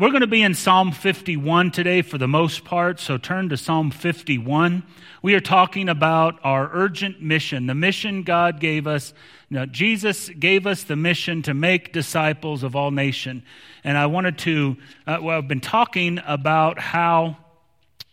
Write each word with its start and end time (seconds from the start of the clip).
We're 0.00 0.08
going 0.08 0.22
to 0.22 0.26
be 0.26 0.40
in 0.40 0.54
Psalm 0.54 0.92
51 0.92 1.72
today 1.72 2.00
for 2.00 2.16
the 2.16 2.26
most 2.26 2.64
part, 2.64 3.00
so 3.00 3.18
turn 3.18 3.50
to 3.50 3.58
Psalm 3.58 3.90
51. 3.90 4.82
We 5.20 5.34
are 5.34 5.40
talking 5.40 5.90
about 5.90 6.40
our 6.42 6.70
urgent 6.72 7.20
mission, 7.20 7.66
the 7.66 7.74
mission 7.74 8.22
God 8.22 8.60
gave 8.60 8.86
us. 8.86 9.12
Now, 9.50 9.66
Jesus 9.66 10.30
gave 10.30 10.66
us 10.66 10.84
the 10.84 10.96
mission 10.96 11.42
to 11.42 11.52
make 11.52 11.92
disciples 11.92 12.62
of 12.62 12.74
all 12.74 12.90
nation. 12.90 13.42
And 13.84 13.98
I 13.98 14.06
wanted 14.06 14.38
to, 14.38 14.78
uh, 15.06 15.18
well, 15.20 15.36
I've 15.36 15.48
been 15.48 15.60
talking 15.60 16.18
about 16.26 16.78
how 16.78 17.36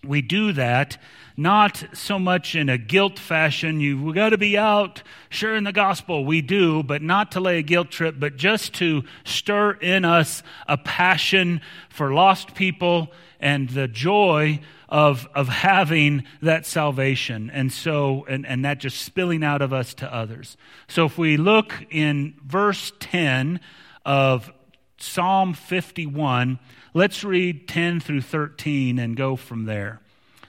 we 0.03 0.21
do 0.21 0.53
that 0.53 0.97
not 1.39 1.83
so 1.93 2.17
much 2.17 2.55
in 2.55 2.67
a 2.67 2.79
guilt 2.79 3.19
fashion. 3.19 3.79
You've 3.79 4.15
got 4.15 4.29
to 4.29 4.39
be 4.39 4.57
out 4.57 5.03
sharing 5.29 5.63
the 5.63 5.71
gospel. 5.71 6.25
We 6.25 6.41
do, 6.41 6.81
but 6.81 7.03
not 7.03 7.31
to 7.33 7.39
lay 7.39 7.59
a 7.59 7.61
guilt 7.61 7.91
trip, 7.91 8.15
but 8.17 8.37
just 8.37 8.73
to 8.75 9.03
stir 9.23 9.73
in 9.73 10.03
us 10.03 10.41
a 10.67 10.77
passion 10.77 11.61
for 11.89 12.11
lost 12.11 12.55
people 12.55 13.11
and 13.39 13.69
the 13.69 13.87
joy 13.87 14.59
of, 14.89 15.27
of 15.35 15.47
having 15.47 16.23
that 16.41 16.65
salvation. 16.65 17.51
And 17.51 17.71
so, 17.71 18.25
and, 18.27 18.43
and 18.47 18.65
that 18.65 18.79
just 18.79 19.03
spilling 19.03 19.43
out 19.43 19.61
of 19.61 19.73
us 19.73 19.93
to 19.95 20.11
others. 20.11 20.57
So 20.87 21.05
if 21.05 21.19
we 21.19 21.37
look 21.37 21.85
in 21.91 22.33
verse 22.43 22.91
10 22.99 23.59
of 24.05 24.51
Psalm 24.97 25.53
51, 25.53 26.59
let's 26.93 27.23
read 27.23 27.67
10 27.67 27.99
through 27.99 28.21
13 28.21 28.99
and 28.99 29.15
go 29.15 29.35
from 29.35 29.65
there. 29.65 30.01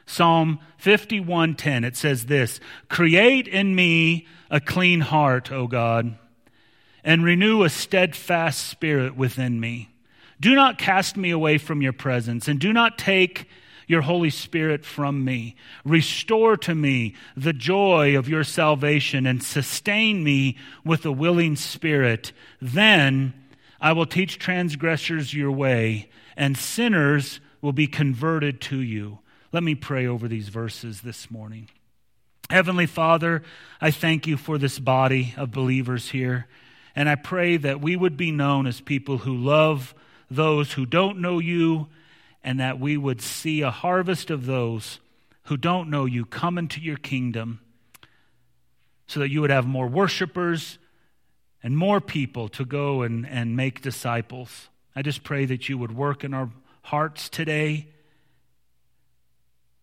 Psalm 0.07 0.59
51:10 0.79 1.85
it 1.85 1.95
says 1.95 2.27
this, 2.27 2.61
"Create 2.89 3.47
in 3.47 3.75
me 3.75 4.27
a 4.51 4.59
clean 4.59 5.01
heart, 5.01 5.53
O 5.53 5.67
God, 5.67 6.17
and 7.05 7.25
renew 7.25 7.63
a 7.63 7.69
steadfast 7.69 8.67
spirit 8.67 9.17
within 9.17 9.61
me. 9.61 9.91
Do 10.41 10.55
not 10.55 10.79
cast 10.79 11.17
me 11.17 11.31
away 11.31 11.59
from 11.59 11.83
your 11.83 11.93
presence, 11.93 12.49
and 12.49 12.59
do 12.59 12.73
not 12.73 12.97
take 12.99 13.49
your 13.87 14.03
Holy 14.03 14.31
Spirit 14.31 14.85
from 14.85 15.25
me. 15.25 15.57
Restore 15.85 16.57
to 16.59 16.75
me 16.75 17.15
the 17.37 17.55
joy 17.55 18.17
of 18.17 18.29
your 18.29 18.45
salvation 18.45 19.27
and 19.27 19.43
sustain 19.43 20.23
me 20.23 20.57
with 20.85 21.07
a 21.07 21.13
willing 21.13 21.57
spirit. 21.57 22.33
Then 22.61 23.33
I 23.81 23.93
will 23.93 24.07
teach 24.07 24.39
transgressors 24.39 25.33
your 25.33 25.53
way, 25.53 26.09
and 26.37 26.57
sinners 26.57 27.41
will 27.61 27.73
be 27.73 27.87
converted 27.87 28.61
to 28.63 28.81
you. 28.81 29.21
Let 29.53 29.63
me 29.63 29.75
pray 29.75 30.07
over 30.07 30.29
these 30.29 30.49
verses 30.49 31.03
this 31.03 31.31
morning. 31.31 31.69
Heavenly 32.51 32.87
Father, 32.87 33.43
I 33.81 33.91
thank 33.91 34.27
you 34.27 34.37
for 34.37 34.59
this 34.59 34.79
body 34.79 35.35
of 35.37 35.51
believers 35.51 36.11
here. 36.11 36.47
And 36.97 37.09
I 37.09 37.15
pray 37.15 37.57
that 37.59 37.81
we 37.81 37.95
would 37.95 38.17
be 38.17 38.33
known 38.33 38.67
as 38.67 38.81
people 38.81 39.19
who 39.19 39.37
love 39.37 39.95
those 40.31 40.73
who 40.73 40.85
don't 40.85 41.21
know 41.21 41.39
you, 41.39 41.89
and 42.43 42.59
that 42.61 42.81
we 42.81 42.97
would 42.97 43.21
see 43.21 43.63
a 43.63 43.71
harvest 43.71 44.31
of 44.31 44.47
those 44.47 44.99
who 45.45 45.57
don't 45.57 45.89
know 45.89 46.05
you 46.05 46.25
come 46.25 46.59
into 46.59 46.81
your 46.81 46.97
kingdom, 46.97 47.61
so 49.07 49.21
that 49.21 49.31
you 49.31 49.41
would 49.41 49.51
have 49.51 49.67
more 49.67 49.87
worshipers 49.87 50.79
and 51.63 51.77
more 51.77 52.01
people 52.01 52.49
to 52.51 52.65
go 52.65 53.03
and, 53.03 53.27
and 53.27 53.57
make 53.57 53.83
disciples. 53.83 54.69
I 54.95 55.03
just 55.03 55.25
pray 55.25 55.45
that 55.47 55.69
you 55.69 55.79
would 55.79 55.95
work 55.95 56.25
in 56.25 56.35
our 56.35 56.51
hearts 56.83 57.29
today 57.29 57.89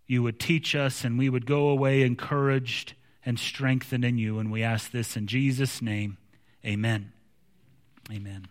you 0.08 0.22
would 0.24 0.40
teach 0.40 0.76
us 0.76 1.04
and 1.04 1.18
we 1.18 1.30
would 1.30 1.46
go 1.46 1.70
away 1.70 2.04
encouraged 2.04 2.94
and 3.26 3.40
strengthened 3.40 4.06
in 4.06 4.18
you. 4.18 4.40
And 4.40 4.52
we 4.52 4.62
ask 4.62 4.92
this 4.92 5.18
in 5.18 5.28
Jesus' 5.28 5.82
name. 5.82 6.18
Amen. 6.64 7.12
Amen. 8.12 8.48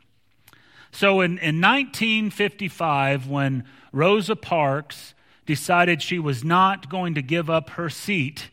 So 0.91 1.20
in, 1.20 1.38
in 1.38 1.61
1955, 1.61 3.28
when 3.28 3.64
Rosa 3.92 4.36
Parks 4.36 5.14
decided 5.47 6.03
she 6.03 6.19
was 6.19 6.42
not 6.42 6.88
going 6.88 7.14
to 7.14 7.22
give 7.22 7.50
up 7.50 7.70
her 7.70 7.88
seat 7.88 8.50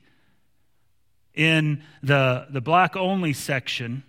in 1.33 1.83
the, 2.03 2.47
the 2.49 2.61
black 2.61 2.95
only 2.95 3.33
section, 3.33 4.03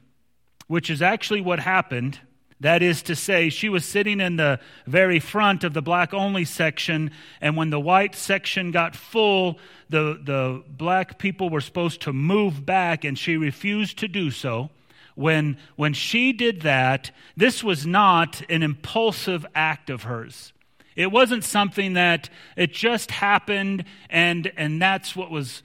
which 0.73 0.89
is 0.89 1.03
actually 1.03 1.43
what 1.43 1.59
happened 1.59 2.19
that 2.61 2.81
is 2.81 3.03
to 3.03 3.15
say, 3.15 3.51
she 3.51 3.69
was 3.69 3.85
sitting 3.85 4.21
in 4.21 4.37
the 4.37 4.59
very 4.87 5.19
front 5.19 5.65
of 5.65 5.75
the 5.75 5.83
black 5.83 6.15
only 6.15 6.47
section, 6.47 7.11
and 7.41 7.57
when 7.57 7.69
the 7.69 7.79
white 7.81 8.15
section 8.15 8.71
got 8.71 8.95
full, 8.95 9.59
the, 9.91 10.19
the 10.23 10.63
black 10.69 11.19
people 11.19 11.51
were 11.51 11.61
supposed 11.61 12.01
to 12.03 12.13
move 12.13 12.65
back, 12.65 13.05
and 13.05 13.19
she 13.19 13.37
refused 13.37 13.99
to 13.99 14.07
do 14.09 14.31
so. 14.31 14.71
When, 15.17 15.59
when 15.75 15.93
she 15.93 16.33
did 16.33 16.63
that, 16.63 17.11
this 17.37 17.63
was 17.63 17.85
not 17.85 18.41
an 18.49 18.63
impulsive 18.63 19.45
act 19.57 19.91
of 19.91 20.05
hers. 20.05 20.53
It 20.95 21.11
wasn't 21.11 21.43
something 21.43 21.95
that 21.95 22.31
it 22.57 22.73
just 22.73 23.11
happened, 23.11 23.85
and, 24.09 24.51
and 24.57 24.81
that's 24.81 25.17
what 25.17 25.33
was, 25.33 25.65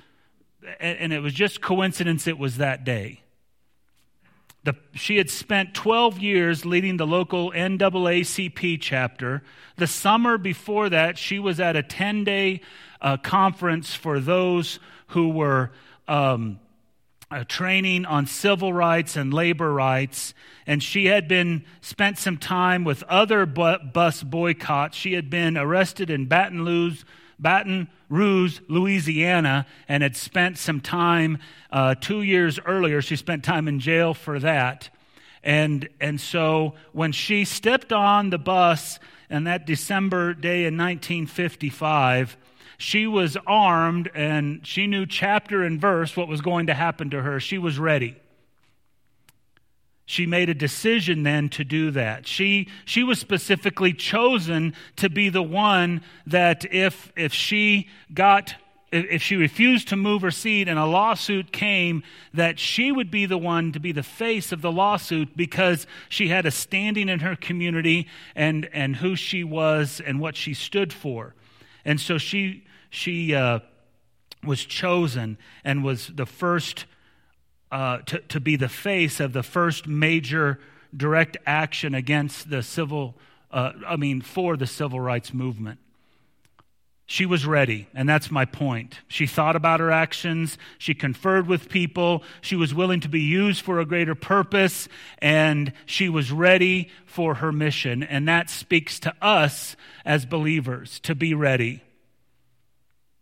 and 0.81 1.13
it 1.13 1.19
was 1.19 1.33
just 1.33 1.61
coincidence 1.61 2.27
it 2.27 2.39
was 2.39 2.57
that 2.57 2.83
day. 2.83 3.21
The, 4.67 4.75
she 4.91 5.15
had 5.15 5.29
spent 5.29 5.73
12 5.75 6.19
years 6.19 6.65
leading 6.65 6.97
the 6.97 7.07
local 7.07 7.51
NAACP 7.53 8.79
chapter. 8.81 9.41
The 9.77 9.87
summer 9.87 10.37
before 10.37 10.89
that, 10.89 11.17
she 11.17 11.39
was 11.39 11.61
at 11.61 11.77
a 11.77 11.81
10 11.81 12.25
day 12.25 12.59
uh, 13.01 13.15
conference 13.15 13.95
for 13.95 14.19
those 14.19 14.79
who 15.07 15.29
were 15.29 15.71
um, 16.09 16.59
uh, 17.31 17.45
training 17.47 18.05
on 18.05 18.25
civil 18.25 18.73
rights 18.73 19.15
and 19.15 19.33
labor 19.33 19.71
rights. 19.71 20.33
And 20.65 20.83
she 20.83 21.05
had 21.05 21.29
been 21.29 21.63
spent 21.79 22.17
some 22.17 22.35
time 22.35 22.83
with 22.83 23.03
other 23.03 23.45
bu- 23.45 23.79
bus 23.93 24.21
boycotts. 24.21 24.97
She 24.97 25.13
had 25.13 25.29
been 25.29 25.57
arrested 25.57 26.09
in 26.09 26.25
Baton 26.25 26.65
Rouge, 26.65 27.05
Baton 27.39 27.87
Rouge, 28.09 28.59
Louisiana, 28.67 29.65
and 29.87 30.03
had 30.03 30.15
spent 30.15 30.57
some 30.57 30.81
time 30.81 31.39
uh, 31.71 31.95
two 31.95 32.21
years 32.21 32.59
earlier. 32.65 33.01
She 33.01 33.15
spent 33.15 33.43
time 33.43 33.67
in 33.67 33.79
jail 33.79 34.13
for 34.13 34.39
that. 34.39 34.89
And, 35.43 35.87
and 35.99 36.19
so 36.19 36.75
when 36.93 37.11
she 37.11 37.45
stepped 37.45 37.91
on 37.91 38.29
the 38.29 38.37
bus 38.37 38.99
on 39.29 39.43
that 39.45 39.65
December 39.65 40.33
day 40.33 40.65
in 40.65 40.77
1955, 40.77 42.37
she 42.77 43.07
was 43.07 43.37
armed 43.47 44.09
and 44.13 44.65
she 44.65 44.87
knew 44.87 45.05
chapter 45.05 45.63
and 45.63 45.79
verse 45.79 46.15
what 46.15 46.27
was 46.27 46.41
going 46.41 46.67
to 46.67 46.73
happen 46.73 47.09
to 47.09 47.21
her. 47.21 47.39
She 47.39 47.57
was 47.57 47.79
ready 47.79 48.15
she 50.07 50.25
made 50.25 50.47
a 50.47 50.53
decision 50.53 51.23
then 51.23 51.49
to 51.49 51.65
do 51.65 51.91
that. 51.91 52.25
She, 52.25 52.69
she 52.85 53.03
was 53.03 53.19
specifically 53.19 53.91
chosen 53.91 54.73
to 54.95 55.09
be 55.09 55.27
the 55.27 55.43
one 55.43 56.01
that 56.25 56.63
if, 56.73 57.11
if 57.17 57.33
she 57.33 57.89
got, 58.13 58.55
if 58.89 59.21
she 59.21 59.35
refused 59.35 59.89
to 59.89 59.97
move 59.97 60.21
her 60.21 60.31
seat 60.31 60.69
and 60.69 60.79
a 60.79 60.85
lawsuit 60.85 61.51
came, 61.51 62.03
that 62.33 62.57
she 62.57 62.89
would 62.89 63.11
be 63.11 63.25
the 63.25 63.37
one 63.37 63.73
to 63.73 63.81
be 63.81 63.91
the 63.91 64.01
face 64.01 64.53
of 64.53 64.61
the 64.61 64.71
lawsuit 64.71 65.35
because 65.35 65.85
she 66.07 66.29
had 66.29 66.45
a 66.45 66.51
standing 66.51 67.09
in 67.09 67.19
her 67.19 67.35
community 67.35 68.07
and, 68.33 68.69
and 68.71 68.95
who 68.95 69.13
she 69.13 69.43
was 69.43 70.01
and 70.05 70.21
what 70.21 70.37
she 70.37 70.53
stood 70.53 70.93
for. 70.93 71.35
And 71.83 71.99
so 71.99 72.17
she, 72.17 72.65
she 72.89 73.35
uh, 73.35 73.59
was 74.41 74.63
chosen 74.63 75.37
and 75.65 75.83
was 75.83 76.07
the 76.07 76.25
first 76.25 76.85
uh, 77.71 77.99
to, 77.99 78.19
to 78.19 78.39
be 78.39 78.55
the 78.55 78.69
face 78.69 79.19
of 79.19 79.33
the 79.33 79.43
first 79.43 79.87
major 79.87 80.59
direct 80.95 81.37
action 81.45 81.93
against 81.93 82.49
the 82.49 82.63
civil, 82.63 83.15
uh, 83.51 83.73
I 83.85 83.95
mean, 83.97 84.21
for 84.21 84.57
the 84.57 84.67
civil 84.67 84.99
rights 84.99 85.33
movement. 85.33 85.79
She 87.09 87.25
was 87.25 87.45
ready, 87.45 87.87
and 87.93 88.07
that's 88.07 88.29
my 88.29 88.43
point. 88.43 88.99
She 89.07 89.27
thought 89.27 89.55
about 89.55 89.79
her 89.79 89.91
actions. 89.91 90.57
She 90.77 90.93
conferred 90.93 91.47
with 91.47 91.69
people. 91.69 92.21
She 92.41 92.57
was 92.57 92.73
willing 92.73 92.99
to 92.99 93.07
be 93.07 93.21
used 93.21 93.61
for 93.61 93.79
a 93.79 93.85
greater 93.85 94.13
purpose, 94.13 94.89
and 95.19 95.71
she 95.85 96.09
was 96.09 96.33
ready 96.33 96.89
for 97.05 97.35
her 97.35 97.53
mission. 97.53 98.03
And 98.03 98.27
that 98.27 98.49
speaks 98.49 98.99
to 98.99 99.13
us 99.21 99.77
as 100.03 100.25
believers 100.25 100.99
to 101.01 101.15
be 101.15 101.33
ready. 101.33 101.81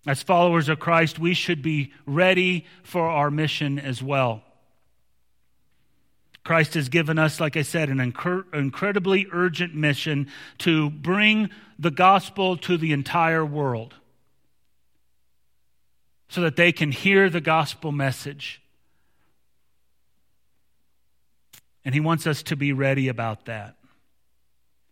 As 0.06 0.22
followers 0.22 0.70
of 0.70 0.80
Christ, 0.80 1.18
we 1.18 1.34
should 1.34 1.62
be 1.62 1.92
ready 2.06 2.66
for 2.84 3.08
our 3.08 3.32
mission 3.32 3.80
as 3.80 4.04
well. 4.04 4.44
Christ 6.44 6.76
has 6.76 6.90
given 6.90 7.18
us, 7.18 7.40
like 7.40 7.58
I 7.58 7.64
said, 7.64 7.90
an 7.90 7.98
incre- 7.98 8.46
incredibly 8.54 9.26
urgent 9.32 9.74
mission 9.74 10.28
to 10.60 10.92
bring 10.92 11.50
the 11.80 11.90
gospel 11.90 12.56
to 12.58 12.78
the 12.78 12.94
entire 12.94 13.44
world 13.44 13.96
so 16.30 16.42
that 16.42 16.56
they 16.56 16.72
can 16.72 16.92
hear 16.92 17.32
the 17.32 17.42
gospel 17.42 17.92
message. 17.92 18.62
And 21.84 21.96
He 21.96 22.00
wants 22.00 22.28
us 22.28 22.44
to 22.44 22.56
be 22.56 22.74
ready 22.74 23.08
about 23.08 23.46
that. 23.46 23.76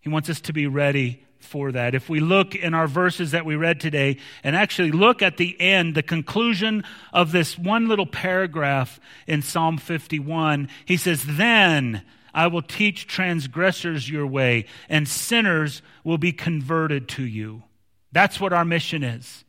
He 0.02 0.10
wants 0.10 0.30
us 0.30 0.42
to 0.42 0.54
be 0.54 0.66
ready 0.66 1.24
for 1.44 1.72
that. 1.72 1.94
If 1.96 2.10
we 2.10 2.20
look 2.20 2.56
in 2.56 2.74
our 2.74 2.88
verses 2.88 3.32
that 3.32 3.46
we 3.46 3.56
read 3.56 3.80
today 3.80 4.18
and 4.44 4.56
actually 4.56 4.92
look 4.92 5.22
at 5.22 5.38
the 5.38 5.60
end, 5.60 5.96
the 5.96 6.04
conclusion 6.04 6.84
of 7.12 7.32
this 7.32 7.58
one 7.58 7.88
little 7.88 8.06
paragraph 8.06 9.00
in 9.28 9.42
Psalm 9.42 9.78
51, 9.78 10.70
he 10.86 10.98
says, 10.98 11.24
Then 11.26 12.04
I 12.34 12.48
will 12.48 12.62
teach 12.62 13.08
transgressors 13.08 14.10
your 14.10 14.26
way, 14.26 14.66
and 14.90 15.08
sinners 15.08 15.82
will 16.04 16.18
be 16.18 16.32
converted 16.32 17.08
to 17.10 17.24
you. 17.24 17.64
That's 18.12 18.40
what 18.40 18.54
our 18.54 18.66
mission 18.66 19.04
is. 19.04 19.44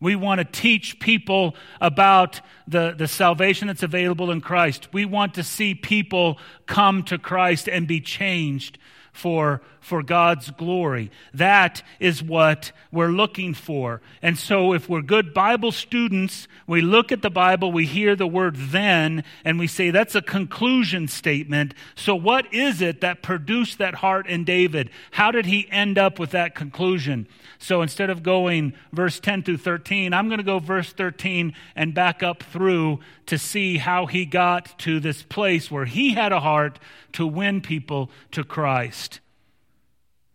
We 0.00 0.14
want 0.14 0.38
to 0.38 0.44
teach 0.44 1.00
people 1.00 1.56
about 1.80 2.40
the, 2.68 2.94
the 2.96 3.08
salvation 3.08 3.66
that's 3.66 3.82
available 3.82 4.30
in 4.30 4.40
Christ. 4.40 4.88
We 4.92 5.04
want 5.04 5.34
to 5.34 5.42
see 5.42 5.74
people 5.74 6.38
come 6.66 7.02
to 7.04 7.18
Christ 7.18 7.68
and 7.68 7.88
be 7.88 8.00
changed 8.00 8.78
for, 9.12 9.60
for 9.80 10.02
God's 10.02 10.50
glory. 10.50 11.10
That 11.32 11.82
is 12.00 12.22
what 12.22 12.72
we're 12.90 13.08
looking 13.08 13.54
for. 13.54 14.00
And 14.22 14.38
so, 14.38 14.72
if 14.72 14.88
we're 14.88 15.02
good 15.02 15.32
Bible 15.32 15.72
students, 15.72 16.48
we 16.66 16.80
look 16.80 17.12
at 17.12 17.22
the 17.22 17.30
Bible, 17.30 17.72
we 17.72 17.86
hear 17.86 18.14
the 18.16 18.26
word 18.26 18.56
then, 18.56 19.24
and 19.44 19.58
we 19.58 19.66
say 19.66 19.90
that's 19.90 20.14
a 20.14 20.22
conclusion 20.22 21.08
statement. 21.08 21.74
So, 21.94 22.14
what 22.14 22.52
is 22.52 22.80
it 22.82 23.00
that 23.00 23.22
produced 23.22 23.78
that 23.78 23.96
heart 23.96 24.26
in 24.26 24.44
David? 24.44 24.90
How 25.12 25.30
did 25.30 25.46
he 25.46 25.68
end 25.70 25.98
up 25.98 26.18
with 26.18 26.30
that 26.30 26.54
conclusion? 26.54 27.26
So, 27.58 27.82
instead 27.82 28.10
of 28.10 28.22
going 28.22 28.74
verse 28.92 29.20
10 29.20 29.42
through 29.42 29.58
13, 29.58 30.12
I'm 30.12 30.28
going 30.28 30.38
to 30.38 30.44
go 30.44 30.58
verse 30.58 30.92
13 30.92 31.54
and 31.74 31.94
back 31.94 32.22
up 32.22 32.42
through 32.42 33.00
to 33.26 33.38
see 33.38 33.78
how 33.78 34.06
he 34.06 34.24
got 34.24 34.78
to 34.80 35.00
this 35.00 35.22
place 35.22 35.70
where 35.70 35.84
he 35.84 36.14
had 36.14 36.32
a 36.32 36.40
heart 36.40 36.78
to 37.12 37.26
win 37.26 37.60
people 37.60 38.10
to 38.32 38.44
Christ. 38.44 39.20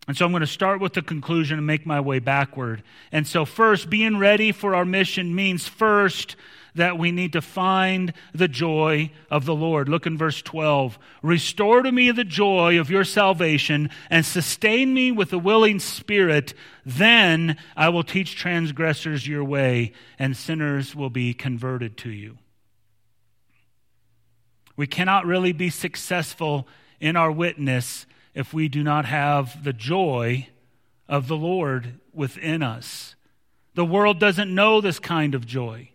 And 0.08 0.18
so 0.18 0.26
I'm 0.26 0.32
going 0.32 0.42
to 0.42 0.48
start 0.48 0.82
with 0.82 0.94
the 0.94 1.02
conclusion 1.02 1.58
and 1.58 1.68
make 1.68 1.86
my 1.86 2.02
way 2.02 2.20
backward. 2.20 2.84
And 3.12 3.26
so, 3.26 3.46
first, 3.46 3.90
being 3.90 4.18
ready 4.18 4.52
for 4.52 4.76
our 4.76 4.84
mission 4.84 5.34
means 5.34 5.68
first 5.68 6.36
that 6.76 6.98
we 6.98 7.12
need 7.12 7.34
to 7.34 7.42
find 7.42 8.14
the 8.34 8.48
joy 8.48 9.12
of 9.30 9.46
the 9.46 9.56
Lord. 9.56 9.88
Look 9.88 10.06
in 10.06 10.18
verse 10.18 10.42
12. 10.42 10.98
Restore 11.22 11.84
to 11.84 11.92
me 11.92 12.12
the 12.12 12.24
joy 12.24 12.80
of 12.80 12.90
your 12.90 13.04
salvation 13.04 13.90
and 14.10 14.26
sustain 14.26 14.94
me 14.94 15.12
with 15.12 15.32
a 15.32 15.38
willing 15.38 15.80
spirit. 15.80 16.54
Then 16.86 17.58
I 17.78 17.90
will 17.90 18.04
teach 18.04 18.36
transgressors 18.36 19.28
your 19.28 19.44
way, 19.44 19.94
and 20.20 20.36
sinners 20.36 20.96
will 20.96 21.12
be 21.12 21.34
converted 21.34 21.96
to 21.98 22.10
you. 22.10 22.40
We 24.76 24.88
cannot 24.88 25.28
really 25.28 25.54
be 25.54 25.70
successful 25.70 26.68
in 27.00 27.16
our 27.16 27.32
witness 27.32 28.08
if 28.34 28.54
we 28.54 28.68
do 28.68 28.84
not 28.84 29.06
have 29.06 29.64
the 29.64 29.74
joy 29.74 30.48
of 31.08 31.28
the 31.28 31.38
Lord 31.38 32.00
within 32.14 32.64
us. 32.64 33.16
The 33.76 33.86
world 33.86 34.20
doesn't 34.20 34.54
know 34.54 34.82
this 34.82 35.00
kind 35.00 35.36
of 35.36 35.46
joy. 35.46 35.90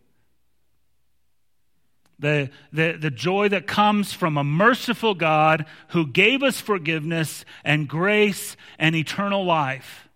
The, 2.19 2.51
the, 2.73 2.99
the 3.01 3.11
joy 3.11 3.49
that 3.51 3.69
comes 3.69 4.13
from 4.13 4.37
a 4.37 4.43
merciful 4.43 5.15
God 5.15 5.67
who 5.89 6.07
gave 6.07 6.43
us 6.43 6.61
forgiveness 6.61 7.45
and 7.65 7.89
grace 7.89 8.57
and 8.79 8.97
eternal 8.97 9.45
life. 9.45 10.09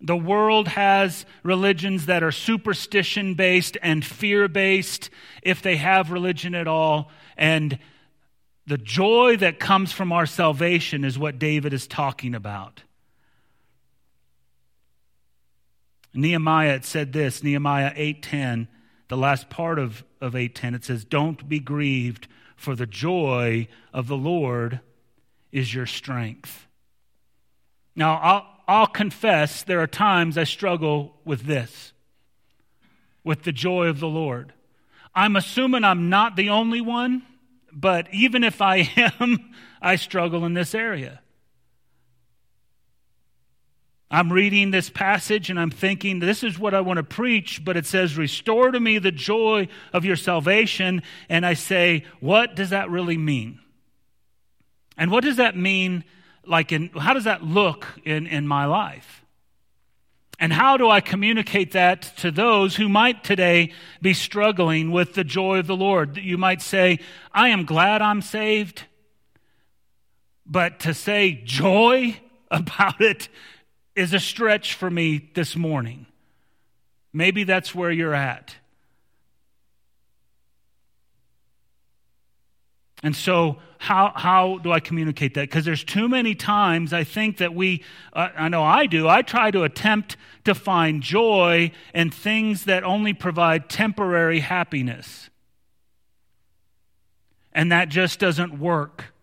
The 0.00 0.16
world 0.16 0.68
has 0.68 1.26
religions 1.42 2.06
that 2.06 2.22
are 2.22 2.30
superstition 2.30 3.34
based 3.34 3.76
and 3.82 4.04
fear 4.04 4.46
based, 4.46 5.10
if 5.42 5.62
they 5.62 5.76
have 5.76 6.12
religion 6.12 6.54
at 6.54 6.68
all. 6.68 7.10
And 7.36 7.78
the 8.66 8.78
joy 8.78 9.36
that 9.36 9.60
comes 9.60 9.92
from 9.92 10.12
our 10.12 10.26
salvation 10.26 11.04
is 11.04 11.18
what 11.18 11.38
David 11.38 11.72
is 11.72 11.86
talking 11.86 12.34
about. 12.34 12.82
Nehemiah 16.12 16.74
it 16.74 16.84
said 16.84 17.12
this, 17.12 17.42
Nehemiah 17.42 17.92
8:10, 17.94 18.68
the 19.08 19.16
last 19.16 19.50
part 19.50 19.78
of, 19.78 20.02
of 20.20 20.34
8:10, 20.34 20.74
it 20.74 20.84
says, 20.84 21.04
Don't 21.04 21.48
be 21.48 21.60
grieved, 21.60 22.26
for 22.56 22.74
the 22.74 22.86
joy 22.86 23.68
of 23.92 24.08
the 24.08 24.16
Lord 24.16 24.80
is 25.52 25.74
your 25.74 25.86
strength. 25.86 26.66
Now, 27.94 28.16
I'll, 28.16 28.46
I'll 28.66 28.86
confess 28.86 29.62
there 29.62 29.80
are 29.80 29.86
times 29.86 30.36
I 30.36 30.44
struggle 30.44 31.16
with 31.24 31.42
this, 31.42 31.92
with 33.22 33.42
the 33.42 33.52
joy 33.52 33.86
of 33.86 34.00
the 34.00 34.08
Lord. 34.08 34.52
I'm 35.14 35.36
assuming 35.36 35.84
I'm 35.84 36.08
not 36.08 36.36
the 36.36 36.50
only 36.50 36.80
one, 36.80 37.22
but 37.72 38.12
even 38.12 38.44
if 38.44 38.60
I 38.60 38.90
am, 38.96 39.54
I 39.82 39.96
struggle 39.96 40.44
in 40.44 40.54
this 40.54 40.74
area. 40.74 41.20
I'm 44.10 44.32
reading 44.32 44.70
this 44.70 44.88
passage 44.88 45.50
and 45.50 45.58
I'm 45.58 45.70
thinking, 45.70 46.20
this 46.20 46.44
is 46.44 46.58
what 46.58 46.74
I 46.74 46.80
want 46.80 46.98
to 46.98 47.02
preach, 47.02 47.64
but 47.64 47.76
it 47.76 47.86
says, 47.86 48.16
Restore 48.16 48.70
to 48.70 48.78
me 48.78 48.98
the 48.98 49.10
joy 49.10 49.68
of 49.92 50.04
your 50.04 50.16
salvation. 50.16 51.02
And 51.28 51.44
I 51.44 51.54
say, 51.54 52.04
What 52.20 52.54
does 52.54 52.70
that 52.70 52.88
really 52.88 53.18
mean? 53.18 53.58
And 54.96 55.10
what 55.10 55.24
does 55.24 55.36
that 55.36 55.56
mean 55.56 56.04
like 56.46 56.72
in 56.72 56.88
how 56.90 57.12
does 57.12 57.24
that 57.24 57.42
look 57.42 57.86
in, 58.04 58.26
in 58.26 58.46
my 58.46 58.64
life? 58.66 59.25
And 60.38 60.52
how 60.52 60.76
do 60.76 60.90
I 60.90 61.00
communicate 61.00 61.72
that 61.72 62.02
to 62.18 62.30
those 62.30 62.76
who 62.76 62.88
might 62.88 63.24
today 63.24 63.72
be 64.02 64.12
struggling 64.12 64.90
with 64.90 65.14
the 65.14 65.24
joy 65.24 65.58
of 65.58 65.66
the 65.66 65.76
Lord? 65.76 66.18
You 66.18 66.36
might 66.36 66.60
say, 66.60 66.98
I 67.32 67.48
am 67.48 67.64
glad 67.64 68.02
I'm 68.02 68.20
saved, 68.20 68.84
but 70.44 70.80
to 70.80 70.92
say 70.92 71.40
joy 71.44 72.20
about 72.50 73.00
it 73.00 73.28
is 73.94 74.12
a 74.12 74.20
stretch 74.20 74.74
for 74.74 74.90
me 74.90 75.30
this 75.34 75.56
morning. 75.56 76.06
Maybe 77.14 77.44
that's 77.44 77.74
where 77.74 77.90
you're 77.90 78.14
at. 78.14 78.56
And 83.06 83.14
so, 83.14 83.58
how, 83.78 84.10
how 84.16 84.58
do 84.58 84.72
I 84.72 84.80
communicate 84.80 85.34
that? 85.34 85.42
Because 85.42 85.64
there's 85.64 85.84
too 85.84 86.08
many 86.08 86.34
times 86.34 86.92
I 86.92 87.04
think 87.04 87.36
that 87.36 87.54
we, 87.54 87.84
uh, 88.12 88.30
I 88.36 88.48
know 88.48 88.64
I 88.64 88.86
do, 88.86 89.08
I 89.08 89.22
try 89.22 89.52
to 89.52 89.62
attempt 89.62 90.16
to 90.44 90.56
find 90.56 91.04
joy 91.04 91.70
in 91.94 92.10
things 92.10 92.64
that 92.64 92.82
only 92.82 93.14
provide 93.14 93.70
temporary 93.70 94.40
happiness. 94.40 95.30
And 97.52 97.70
that 97.70 97.90
just 97.90 98.18
doesn't 98.18 98.58
work. 98.58 99.14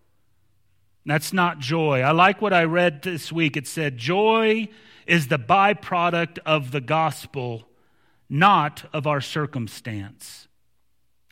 That's 1.06 1.34
not 1.34 1.60
joy. 1.60 2.04
I 2.04 2.12
like 2.12 2.42
what 2.42 2.54
I 2.54 2.64
read 2.64 3.02
this 3.02 3.34
week. 3.34 3.58
It 3.58 3.68
said, 3.68 3.98
Joy 3.98 4.70
is 5.06 5.28
the 5.28 5.38
byproduct 5.38 6.40
of 6.46 6.72
the 6.72 6.80
gospel, 6.80 7.68
not 8.30 8.86
of 8.94 9.08
our 9.08 9.20
circumstance. 9.20 10.48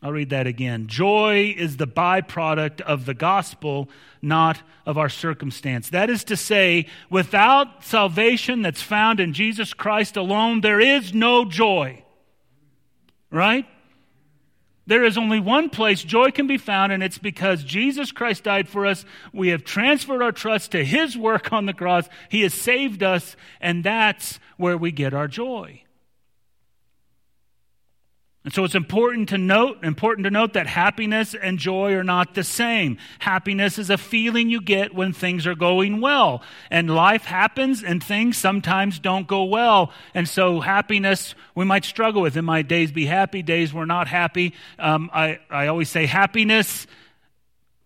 I'll 0.04 0.12
read 0.12 0.32
that 0.32 0.48
again. 0.48 0.88
Joy 0.88 1.54
is 1.56 1.78
the 1.78 1.86
byproduct 1.86 2.82
of 2.82 3.06
the 3.06 3.14
gospel, 3.14 3.88
not 4.20 4.62
of 4.86 4.98
our 4.98 5.10
circumstance. 5.10 5.90
That 5.90 6.10
is 6.10 6.24
to 6.26 6.36
say, 6.36 6.88
without 7.12 7.84
salvation 7.84 8.64
that's 8.64 8.82
found 8.82 9.20
in 9.20 9.34
Jesus 9.34 9.74
Christ 9.74 10.18
alone, 10.18 10.62
there 10.62 10.80
is 10.80 11.14
no 11.14 11.46
joy. 11.46 12.04
Right? 13.30 13.68
There 14.88 15.06
is 15.06 15.20
only 15.20 15.40
one 15.40 15.70
place 15.70 16.04
joy 16.04 16.32
can 16.32 16.48
be 16.48 16.58
found, 16.58 16.92
and 16.92 17.04
it's 17.04 17.20
because 17.20 17.64
Jesus 17.64 18.12
Christ 18.12 18.44
died 18.44 18.68
for 18.68 18.88
us. 18.88 19.06
We 19.32 19.50
have 19.50 19.64
transferred 19.64 20.24
our 20.24 20.32
trust 20.32 20.72
to 20.72 20.84
His 20.84 21.16
work 21.16 21.54
on 21.54 21.68
the 21.68 21.74
cross. 21.74 22.10
He 22.30 22.42
has 22.42 22.56
saved 22.56 23.04
us, 23.04 23.36
and 23.62 23.84
that's 23.84 24.40
where 24.58 24.78
we 24.78 24.92
get 24.92 25.14
our 25.14 25.28
joy. 25.28 25.84
And 28.44 28.52
so 28.52 28.64
it's 28.64 28.74
important 28.74 29.30
to 29.30 29.38
note, 29.38 29.84
important 29.84 30.26
to 30.26 30.32
note 30.32 30.54
that 30.54 30.66
happiness 30.66 31.36
and 31.36 31.60
joy 31.60 31.94
are 31.94 32.04
not 32.04 32.34
the 32.34 32.44
same. 32.44 32.98
Happiness 33.20 33.78
is 33.78 33.92
a 33.92 34.00
feeling 34.00 34.50
you 34.50 34.62
get 34.62 34.96
when 34.96 35.14
things 35.14 35.46
are 35.46 35.54
going 35.54 36.02
well. 36.02 36.42
And 36.72 36.90
life 36.90 37.24
happens 37.24 37.84
and 37.84 38.04
things 38.04 38.38
sometimes 38.38 38.98
don't 38.98 39.28
go 39.28 39.44
well. 39.44 39.92
And 40.16 40.28
so 40.28 40.60
happiness 40.60 41.36
we 41.54 41.66
might 41.66 41.86
struggle 41.86 42.24
with. 42.24 42.36
In 42.36 42.46
my 42.46 42.64
days 42.64 42.92
be 42.92 43.06
happy, 43.06 43.44
days 43.44 43.76
we're 43.76 43.86
not 43.86 44.08
happy. 44.08 44.56
Um, 44.80 45.12
I, 45.14 45.40
I 45.52 45.68
always 45.68 45.90
say 45.90 46.08
happiness 46.08 46.88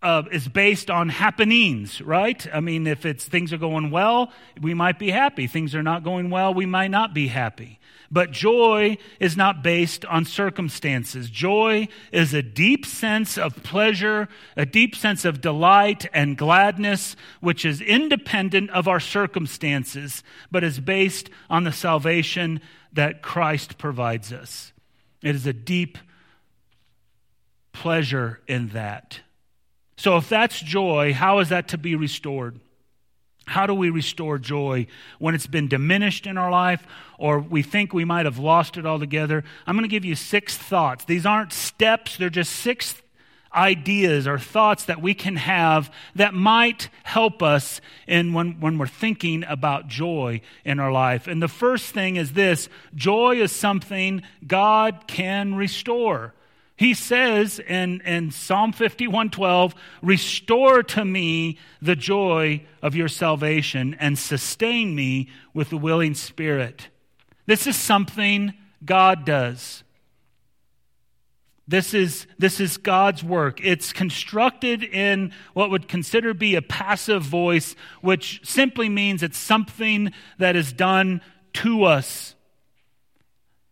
uh, 0.01 0.23
is 0.31 0.47
based 0.47 0.89
on 0.89 1.09
happenings, 1.09 1.99
right? 1.99 2.47
I 2.53 2.61
mean, 2.61 2.87
if 2.87 3.05
it's 3.05 3.25
things 3.25 3.51
are 3.51 3.57
going 3.57 3.91
well, 3.91 4.31
we 4.61 4.73
might 4.73 4.99
be 4.99 5.09
happy. 5.09 5.47
Things 5.47 5.75
are 5.75 5.83
not 5.83 6.05
going 6.05 6.29
well, 6.29 6.53
we 6.53 6.65
might 6.65 6.91
not 6.91 7.13
be 7.13 7.27
happy. 7.27 7.79
But 8.11 8.31
joy 8.31 8.97
is 9.19 9.35
not 9.35 9.63
based 9.63 10.05
on 10.05 10.25
circumstances. 10.25 11.29
Joy 11.29 11.87
is 12.11 12.33
a 12.33 12.41
deep 12.41 12.85
sense 12.85 13.37
of 13.37 13.63
pleasure, 13.63 14.29
a 14.55 14.65
deep 14.65 14.95
sense 14.95 15.25
of 15.25 15.41
delight 15.41 16.07
and 16.13 16.37
gladness, 16.37 17.15
which 17.41 17.65
is 17.65 17.81
independent 17.81 18.69
of 18.69 18.87
our 18.87 18.99
circumstances, 18.99 20.23
but 20.51 20.63
is 20.63 20.79
based 20.79 21.29
on 21.49 21.63
the 21.63 21.71
salvation 21.71 22.61
that 22.93 23.21
Christ 23.21 23.77
provides 23.77 24.31
us. 24.31 24.71
It 25.21 25.35
is 25.35 25.47
a 25.47 25.53
deep 25.53 25.97
pleasure 27.73 28.41
in 28.47 28.69
that. 28.69 29.19
So, 29.97 30.17
if 30.17 30.29
that's 30.29 30.59
joy, 30.59 31.13
how 31.13 31.39
is 31.39 31.49
that 31.49 31.69
to 31.69 31.77
be 31.77 31.95
restored? 31.95 32.59
How 33.45 33.67
do 33.67 33.73
we 33.73 33.89
restore 33.89 34.37
joy 34.39 34.87
when 35.19 35.35
it's 35.35 35.47
been 35.47 35.67
diminished 35.67 36.25
in 36.25 36.37
our 36.37 36.49
life 36.49 36.85
or 37.17 37.39
we 37.39 37.61
think 37.61 37.93
we 37.93 38.05
might 38.05 38.25
have 38.25 38.39
lost 38.39 38.77
it 38.77 38.85
altogether? 38.85 39.43
I'm 39.67 39.75
going 39.75 39.83
to 39.83 39.89
give 39.89 40.05
you 40.05 40.15
six 40.15 40.57
thoughts. 40.57 41.05
These 41.05 41.25
aren't 41.25 41.53
steps, 41.53 42.17
they're 42.17 42.29
just 42.29 42.51
six 42.51 43.01
ideas 43.55 44.27
or 44.27 44.37
thoughts 44.37 44.85
that 44.85 45.01
we 45.01 45.13
can 45.13 45.37
have 45.37 45.91
that 46.15 46.33
might 46.33 46.89
help 47.03 47.41
us 47.41 47.79
in 48.05 48.33
when, 48.33 48.59
when 48.59 48.77
we're 48.77 48.87
thinking 48.87 49.43
about 49.47 49.87
joy 49.87 50.41
in 50.65 50.79
our 50.79 50.91
life. 50.91 51.27
And 51.27 51.41
the 51.41 51.47
first 51.47 51.93
thing 51.93 52.17
is 52.17 52.33
this 52.33 52.67
joy 52.93 53.37
is 53.41 53.51
something 53.51 54.23
God 54.45 55.05
can 55.07 55.55
restore. 55.55 56.33
He 56.77 56.93
says 56.93 57.59
in, 57.59 58.01
in 58.01 58.31
Psalm 58.31 58.73
51:12, 58.73 59.73
"Restore 60.01 60.83
to 60.83 61.05
me 61.05 61.57
the 61.81 61.95
joy 61.95 62.65
of 62.81 62.95
your 62.95 63.07
salvation 63.07 63.95
and 63.99 64.19
sustain 64.19 64.93
me 64.93 65.29
with 65.53 65.71
a 65.71 65.77
willing 65.77 66.13
spirit." 66.13 66.89
This 67.45 67.65
is 67.65 67.77
something 67.77 68.53
God 68.83 69.25
does. 69.25 69.83
This 71.67 71.95
is, 71.95 72.27
this 72.37 72.59
is 72.59 72.77
God's 72.77 73.23
work. 73.23 73.59
It's 73.63 73.91
constructed 73.91 74.83
in 74.83 75.31
what 75.53 75.71
would 75.71 75.87
consider 75.87 76.33
be 76.33 76.55
a 76.55 76.61
passive 76.61 77.23
voice, 77.23 77.75
which 78.01 78.41
simply 78.43 78.87
means 78.87 79.23
it's 79.23 79.37
something 79.37 80.11
that 80.37 80.55
is 80.55 80.71
done 80.71 81.21
to 81.53 81.85
us. 81.85 82.35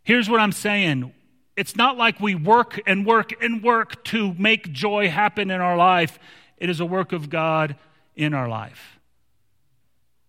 Here's 0.04 0.30
what 0.30 0.40
I'm 0.40 0.52
saying 0.52 1.14
it's 1.56 1.76
not 1.76 1.98
like 1.98 2.20
we 2.20 2.36
work 2.36 2.80
and 2.86 3.06
work 3.06 3.32
and 3.42 3.64
work 3.64 4.04
to 4.06 4.34
make 4.34 4.72
joy 4.72 5.10
happen 5.10 5.52
in 5.52 5.62
our 5.62 5.78
life, 5.78 6.18
it 6.58 6.70
is 6.70 6.80
a 6.80 6.86
work 6.86 7.12
of 7.12 7.30
God 7.30 7.76
in 8.16 8.34
our 8.34 8.48
life. 8.48 9.00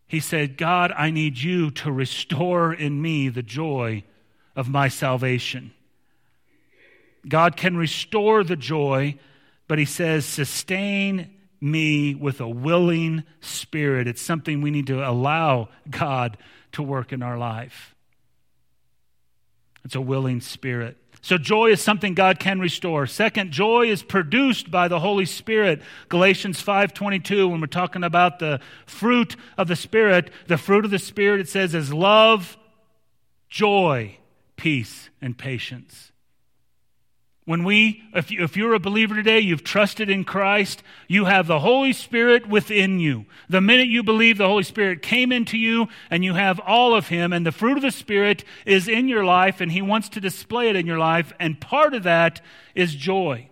He 0.07 0.21
said, 0.21 0.57
God, 0.57 0.93
I 0.97 1.11
need 1.11 1.39
you 1.39 1.71
to 1.73 1.91
restore 1.91 2.73
in 2.73 3.01
me 3.01 3.29
the 3.29 3.43
joy 3.43 4.05
of 4.55 4.69
my 4.69 4.89
salvation. 4.89 5.73
God 7.27 7.57
can 7.57 7.77
restore 7.77 8.45
the 8.45 8.57
joy, 8.57 9.19
but 9.67 9.79
he 9.79 9.87
says, 9.87 10.27
sustain 10.27 11.31
me 11.61 12.15
with 12.15 12.41
a 12.41 12.49
willing 12.49 13.25
spirit. 13.41 14.07
It's 14.07 14.21
something 14.21 14.61
we 14.61 14.71
need 14.71 14.89
to 14.89 15.09
allow 15.09 15.71
God 15.89 16.37
to 16.73 16.83
work 16.83 17.13
in 17.13 17.23
our 17.23 17.39
life. 17.39 17.95
It's 19.85 19.95
a 19.95 20.01
willing 20.01 20.41
spirit. 20.41 20.99
So 21.25 21.39
joy 21.39 21.71
is 21.71 21.81
something 21.81 22.13
God 22.13 22.39
can 22.39 22.61
restore. 22.61 23.07
Second, 23.07 23.51
joy 23.51 23.87
is 23.87 24.03
produced 24.03 24.71
by 24.71 24.89
the 24.89 25.01
Holy 25.01 25.25
Spirit. 25.25 25.81
Galatians 26.11 26.61
5:22 26.61 27.49
when 27.49 27.63
we're 27.63 27.67
talking 27.67 28.05
about 28.05 28.41
the 28.41 28.61
fruit 28.85 29.35
of 29.57 29.67
the 29.67 29.75
spirit, 29.75 30.31
the 30.49 30.59
fruit 30.59 30.85
of 30.85 30.91
the 30.91 30.99
spirit 30.99 31.41
it 31.41 31.49
says 31.49 31.75
is 31.75 31.95
love, 31.95 32.59
joy, 33.49 34.19
peace 34.57 35.09
and 35.23 35.39
patience. 35.39 36.13
When 37.47 37.63
we, 37.63 38.03
if, 38.15 38.31
you, 38.31 38.43
if 38.43 38.57
you're 38.57 38.73
a 38.73 38.81
believer 38.81 39.15
today, 39.15 39.39
you've 39.39 39.65
trusted 39.65 40.09
in 40.09 40.25
Christ, 40.25 40.83
you 41.09 41.27
have 41.27 41.47
the 41.47 41.61
Holy 41.61 41.93
Spirit 41.93 42.49
within 42.49 43.01
you. 43.01 43.27
The 43.51 43.61
minute 43.61 43.89
you 43.89 44.03
believe, 44.03 44.39
the 44.39 44.49
Holy 44.49 44.63
Spirit 44.63 45.03
came 45.03 45.31
into 45.31 45.59
you 45.59 45.89
and 46.11 46.25
you 46.25 46.35
have 46.35 46.59
all 46.61 46.95
of 46.95 47.09
Him, 47.09 47.35
and 47.35 47.45
the 47.45 47.53
fruit 47.53 47.77
of 47.77 47.83
the 47.83 47.91
Spirit 47.91 48.45
is 48.65 48.89
in 48.89 49.09
your 49.09 49.27
life, 49.27 49.61
and 49.61 49.71
He 49.71 49.83
wants 49.83 50.09
to 50.11 50.23
display 50.23 50.71
it 50.71 50.77
in 50.77 50.87
your 50.87 50.99
life, 50.99 51.35
and 51.39 51.61
part 51.61 51.93
of 51.93 52.05
that 52.05 52.41
is 52.75 52.95
joy. 52.95 53.51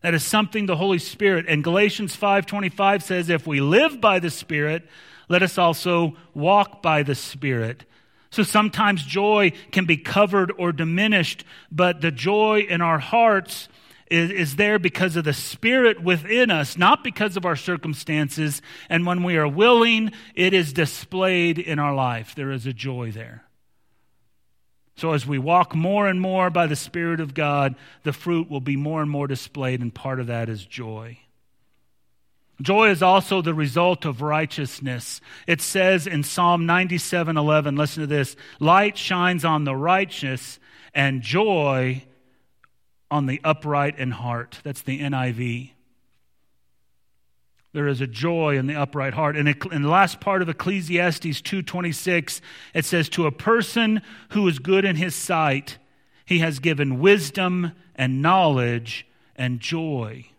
That 0.00 0.14
is 0.14 0.24
something 0.24 0.64
the 0.64 0.76
Holy 0.76 0.98
Spirit. 0.98 1.44
And 1.48 1.62
Galatians 1.62 2.16
5:25 2.16 3.02
says, 3.02 3.28
if 3.28 3.46
we 3.46 3.60
live 3.60 4.00
by 4.00 4.18
the 4.18 4.30
Spirit, 4.30 4.88
let 5.28 5.42
us 5.42 5.58
also 5.58 6.16
walk 6.32 6.80
by 6.80 7.02
the 7.02 7.14
Spirit. 7.14 7.84
So 8.36 8.42
sometimes 8.42 9.02
joy 9.02 9.52
can 9.72 9.86
be 9.86 9.96
covered 9.96 10.52
or 10.58 10.70
diminished, 10.70 11.42
but 11.72 12.02
the 12.02 12.10
joy 12.10 12.66
in 12.68 12.82
our 12.82 12.98
hearts 12.98 13.70
is, 14.10 14.30
is, 14.30 14.56
there 14.56 14.78
because 14.78 15.16
of 15.16 15.24
the 15.24 15.32
Spirit 15.32 16.02
within 16.02 16.50
us, 16.50 16.76
not 16.76 17.02
because 17.02 17.38
of 17.38 17.46
our 17.46 17.56
circumstances. 17.56 18.60
And 18.90 19.06
when 19.06 19.22
we 19.22 19.38
are 19.38 19.48
willing, 19.48 20.12
it 20.34 20.52
is 20.52 20.74
displayed 20.74 21.58
in 21.58 21.78
our 21.78 21.94
life. 21.94 22.34
There 22.34 22.50
is 22.50 22.66
a 22.66 22.74
joy 22.74 23.10
there. 23.10 23.44
So 24.96 25.14
as 25.14 25.26
we 25.26 25.38
walk 25.38 25.74
more 25.74 26.06
and 26.06 26.20
more 26.20 26.50
by 26.50 26.66
the 26.66 26.76
Spirit 26.76 27.20
of 27.20 27.32
God, 27.32 27.74
the 28.02 28.12
fruit 28.12 28.50
will 28.50 28.60
be 28.60 28.76
more 28.76 29.00
and 29.00 29.10
more 29.10 29.26
displayed, 29.26 29.80
and 29.80 29.94
part 29.94 30.20
of 30.20 30.26
that 30.26 30.50
is 30.50 30.62
joy. 30.62 31.20
Joy 32.60 32.90
is 32.90 33.02
also 33.02 33.42
the 33.42 33.54
result 33.54 34.04
of 34.06 34.22
righteousness. 34.22 35.20
It 35.46 35.60
says 35.60 36.06
in 36.06 36.22
Psalm 36.22 36.64
97 36.64 37.36
11, 37.36 37.76
listen 37.76 38.02
to 38.02 38.06
this 38.06 38.34
light 38.58 38.96
shines 38.96 39.44
on 39.44 39.64
the 39.64 39.76
righteous, 39.76 40.58
and 40.94 41.20
joy 41.20 42.02
on 43.10 43.26
the 43.26 43.40
upright 43.44 43.98
in 43.98 44.10
heart. 44.10 44.60
That's 44.64 44.82
the 44.82 45.00
NIV. 45.00 45.70
There 47.76 47.88
is 47.88 48.00
a 48.00 48.06
joy 48.06 48.56
in 48.56 48.66
the 48.66 48.74
upright 48.74 49.12
heart. 49.12 49.36
And 49.36 49.48
in 49.70 49.82
the 49.82 49.90
last 49.90 50.18
part 50.18 50.40
of 50.40 50.48
Ecclesiastes 50.48 51.42
2:26, 51.42 52.40
it 52.72 52.86
says, 52.86 53.10
"To 53.10 53.26
a 53.26 53.30
person 53.30 54.00
who 54.30 54.48
is 54.48 54.58
good 54.58 54.86
in 54.86 54.96
his 54.96 55.14
sight, 55.14 55.76
he 56.24 56.38
has 56.38 56.58
given 56.58 57.00
wisdom 57.00 57.72
and 57.94 58.22
knowledge 58.22 59.06
and 59.36 59.60
joy." 59.60 60.30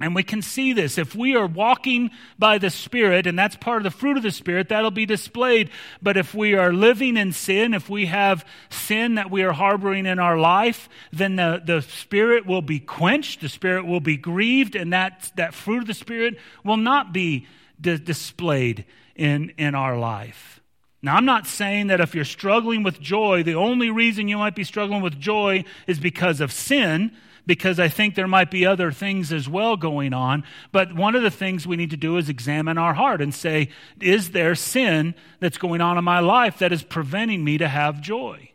And 0.00 0.14
we 0.14 0.22
can 0.22 0.40
see 0.40 0.72
this. 0.72 0.96
If 0.96 1.14
we 1.14 1.36
are 1.36 1.46
walking 1.46 2.10
by 2.38 2.56
the 2.56 2.70
Spirit, 2.70 3.26
and 3.26 3.38
that's 3.38 3.56
part 3.56 3.78
of 3.78 3.84
the 3.84 3.90
fruit 3.90 4.16
of 4.16 4.22
the 4.22 4.30
Spirit, 4.30 4.70
that'll 4.70 4.90
be 4.90 5.04
displayed. 5.04 5.68
But 6.00 6.16
if 6.16 6.34
we 6.34 6.54
are 6.54 6.72
living 6.72 7.18
in 7.18 7.32
sin, 7.32 7.74
if 7.74 7.90
we 7.90 8.06
have 8.06 8.46
sin 8.70 9.16
that 9.16 9.30
we 9.30 9.42
are 9.42 9.52
harboring 9.52 10.06
in 10.06 10.18
our 10.18 10.38
life, 10.38 10.88
then 11.12 11.36
the, 11.36 11.62
the 11.62 11.82
Spirit 11.82 12.46
will 12.46 12.62
be 12.62 12.80
quenched, 12.80 13.42
the 13.42 13.48
Spirit 13.50 13.86
will 13.86 14.00
be 14.00 14.16
grieved, 14.16 14.74
and 14.74 14.94
that, 14.94 15.30
that 15.36 15.52
fruit 15.52 15.82
of 15.82 15.86
the 15.86 15.94
Spirit 15.94 16.38
will 16.64 16.78
not 16.78 17.12
be 17.12 17.46
di- 17.78 17.98
displayed 17.98 18.86
in, 19.14 19.52
in 19.58 19.74
our 19.74 19.98
life. 19.98 20.62
Now, 21.02 21.16
I'm 21.16 21.26
not 21.26 21.46
saying 21.46 21.88
that 21.88 22.00
if 22.00 22.14
you're 22.14 22.24
struggling 22.24 22.82
with 22.82 23.00
joy, 23.00 23.42
the 23.42 23.54
only 23.54 23.90
reason 23.90 24.28
you 24.28 24.38
might 24.38 24.54
be 24.54 24.64
struggling 24.64 25.02
with 25.02 25.18
joy 25.18 25.64
is 25.86 25.98
because 25.98 26.40
of 26.40 26.52
sin 26.52 27.12
because 27.46 27.78
I 27.80 27.88
think 27.88 28.14
there 28.14 28.28
might 28.28 28.50
be 28.50 28.66
other 28.66 28.92
things 28.92 29.32
as 29.32 29.48
well 29.48 29.76
going 29.76 30.12
on. 30.12 30.44
But 30.72 30.94
one 30.94 31.14
of 31.14 31.22
the 31.22 31.30
things 31.30 31.66
we 31.66 31.76
need 31.76 31.90
to 31.90 31.96
do 31.96 32.16
is 32.16 32.28
examine 32.28 32.78
our 32.78 32.94
heart 32.94 33.20
and 33.20 33.34
say, 33.34 33.68
is 34.00 34.30
there 34.30 34.54
sin 34.54 35.14
that's 35.40 35.58
going 35.58 35.80
on 35.80 35.98
in 35.98 36.04
my 36.04 36.20
life 36.20 36.58
that 36.58 36.72
is 36.72 36.82
preventing 36.82 37.44
me 37.44 37.58
to 37.58 37.68
have 37.68 38.00
joy? 38.00 38.50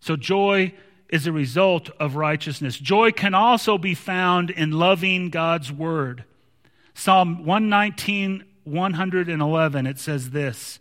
So, 0.00 0.16
joy 0.16 0.74
is 1.08 1.26
a 1.26 1.32
result 1.32 1.90
of 2.00 2.16
righteousness. 2.16 2.76
Joy 2.76 3.12
can 3.12 3.34
also 3.34 3.78
be 3.78 3.94
found 3.94 4.50
in 4.50 4.72
loving 4.72 5.30
God's 5.30 5.72
word. 5.72 6.24
Psalm 6.92 7.44
119, 7.44 8.44
111, 8.64 9.86
it 9.86 9.98
says 9.98 10.30
this 10.30 10.78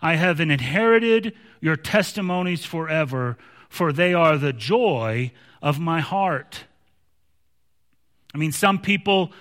I 0.00 0.16
have 0.16 0.40
inherited 0.40 1.34
your 1.60 1.76
testimonies 1.76 2.64
forever, 2.64 3.38
for 3.72 3.90
they 3.90 4.12
are 4.12 4.36
the 4.36 4.52
joy 4.52 5.32
of 5.62 5.80
my 5.80 6.00
heart. 6.00 6.64
I 8.34 8.36
mean, 8.36 8.52
some 8.52 8.78
people, 8.78 9.32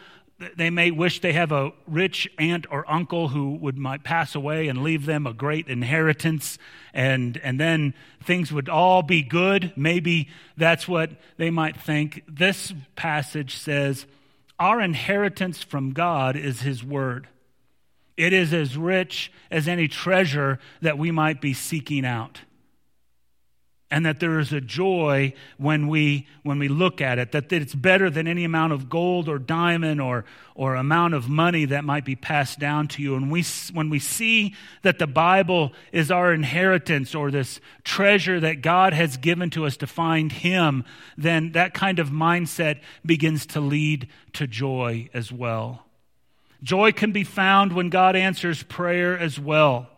they 0.56 0.70
may 0.70 0.90
wish 0.90 1.20
they 1.20 1.34
have 1.34 1.52
a 1.52 1.74
rich 1.86 2.30
aunt 2.40 2.66
or 2.72 2.90
uncle 2.90 3.28
who 3.28 3.56
would 3.56 3.78
might 3.78 4.06
pass 4.06 4.34
away 4.34 4.70
and 4.70 4.84
leave 4.84 5.06
them 5.06 5.28
a 5.28 5.34
great 5.34 5.68
inheritance 5.68 6.58
and 6.94 7.42
and 7.44 7.60
then 7.60 7.94
things 8.24 8.54
would 8.54 8.70
all 8.70 9.04
be 9.04 9.22
good. 9.22 9.74
Maybe 9.76 10.30
that's 10.56 10.88
what 10.88 11.12
they 11.36 11.50
might 11.50 11.76
think. 11.76 12.24
This 12.26 12.74
passage 12.96 13.58
says 13.58 14.06
our 14.58 14.80
inheritance 14.80 15.62
from 15.62 15.92
God 15.92 16.38
is 16.38 16.62
his 16.62 16.86
word. 16.86 17.28
It 18.16 18.32
is 18.32 18.54
as 18.54 18.78
rich 18.78 19.30
as 19.52 19.68
any 19.68 19.90
treasure 19.90 20.58
that 20.82 20.98
we 20.98 21.12
might 21.12 21.42
be 21.42 21.54
seeking 21.54 22.06
out 22.06 22.40
and 23.92 24.06
that 24.06 24.22
there 24.22 24.40
is 24.40 24.54
a 24.54 24.62
joy 24.62 25.34
when 25.58 25.90
we 25.90 26.26
when 26.44 26.58
we 26.58 26.70
look 26.70 27.02
at 27.02 27.20
it 27.20 27.34
that 27.34 27.52
it's 27.52 27.76
better 27.76 28.10
than 28.10 28.26
any 28.26 28.46
amount 28.46 28.72
of 28.72 28.90
gold 28.90 29.28
or 29.28 29.38
diamond 29.38 30.00
or 30.00 30.24
or 30.56 30.76
amount 30.76 31.14
of 31.14 31.28
money 31.28 31.66
that 31.66 31.84
might 31.84 32.06
be 32.06 32.16
passed 32.16 32.58
down 32.58 32.88
to 32.88 33.02
you. 33.02 33.16
And 33.16 33.30
we 33.30 33.44
when 33.74 33.90
we 33.90 34.00
see 34.00 34.56
that 34.82 34.98
the 34.98 35.08
bible 35.08 35.74
is 35.92 36.10
our 36.10 36.34
inheritance 36.34 37.14
or 37.14 37.30
this 37.30 37.60
treasure 37.84 38.40
that 38.40 38.62
god 38.62 38.94
has 38.94 39.18
given 39.18 39.50
to 39.50 39.66
us 39.66 39.76
to 39.78 39.88
find 39.88 40.32
him 40.32 40.86
then 41.18 41.52
that 41.52 41.74
kind 41.74 42.00
of 42.00 42.10
mindset 42.10 42.80
begins 43.06 43.46
to 43.46 43.60
lead 43.60 44.08
to 44.34 44.48
joy 44.48 45.10
as 45.14 45.32
well. 45.32 45.86
Joy 46.64 46.92
can 46.94 47.12
be 47.12 47.26
found 47.26 47.74
when 47.74 47.90
god 47.90 48.16
answers 48.16 48.64
prayer 48.64 49.20
as 49.20 49.38
well 49.38 49.90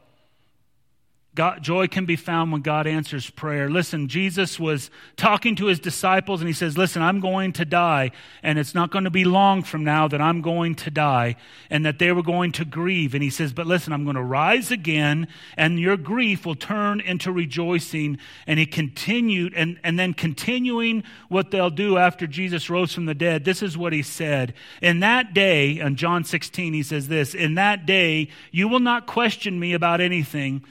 God, 1.35 1.63
joy 1.63 1.87
can 1.87 2.05
be 2.05 2.15
found 2.15 2.51
when 2.51 2.61
God 2.61 2.85
answers 2.85 3.27
prayer. 3.27 3.67
Listen, 3.67 4.07
Jesus 4.07 4.59
was 4.59 4.91
talking 5.17 5.55
to 5.55 5.65
his 5.65 5.79
disciples 5.79 6.41
and 6.41 6.47
he 6.47 6.53
says, 6.53 6.77
Listen, 6.77 7.01
I'm 7.01 7.19
going 7.19 7.53
to 7.53 7.65
die, 7.65 8.11
and 8.43 8.59
it's 8.59 8.75
not 8.75 8.91
going 8.91 9.05
to 9.05 9.09
be 9.09 9.23
long 9.25 9.63
from 9.63 9.83
now 9.83 10.07
that 10.07 10.21
I'm 10.21 10.41
going 10.41 10.75
to 10.75 10.91
die, 10.91 11.35
and 11.71 11.83
that 11.87 11.97
they 11.97 12.11
were 12.11 12.21
going 12.21 12.51
to 12.53 12.65
grieve. 12.65 13.15
And 13.15 13.23
he 13.23 13.31
says, 13.31 13.51
But 13.51 13.65
listen, 13.65 13.93
I'm 13.93 14.03
going 14.03 14.15
to 14.15 14.21
rise 14.21 14.69
again, 14.69 15.27
and 15.57 15.79
your 15.79 15.97
grief 15.97 16.45
will 16.45 16.53
turn 16.53 17.01
into 17.01 17.31
rejoicing. 17.31 18.19
And 18.45 18.59
he 18.59 18.67
continued, 18.67 19.55
and, 19.55 19.79
and 19.83 19.97
then 19.97 20.13
continuing 20.13 21.03
what 21.29 21.49
they'll 21.49 21.71
do 21.71 21.97
after 21.97 22.27
Jesus 22.27 22.69
rose 22.69 22.93
from 22.93 23.05
the 23.05 23.15
dead, 23.15 23.43
this 23.43 23.63
is 23.63 23.75
what 23.75 23.91
he 23.91 24.03
said. 24.03 24.53
In 24.83 24.99
that 24.99 25.33
day, 25.33 25.79
in 25.79 25.95
John 25.95 26.25
16, 26.25 26.73
he 26.73 26.83
says 26.83 27.07
this 27.07 27.33
In 27.33 27.55
that 27.55 27.87
day, 27.87 28.29
you 28.51 28.67
will 28.67 28.79
not 28.79 29.07
question 29.07 29.59
me 29.59 29.73
about 29.73 29.99
anything. 29.99 30.63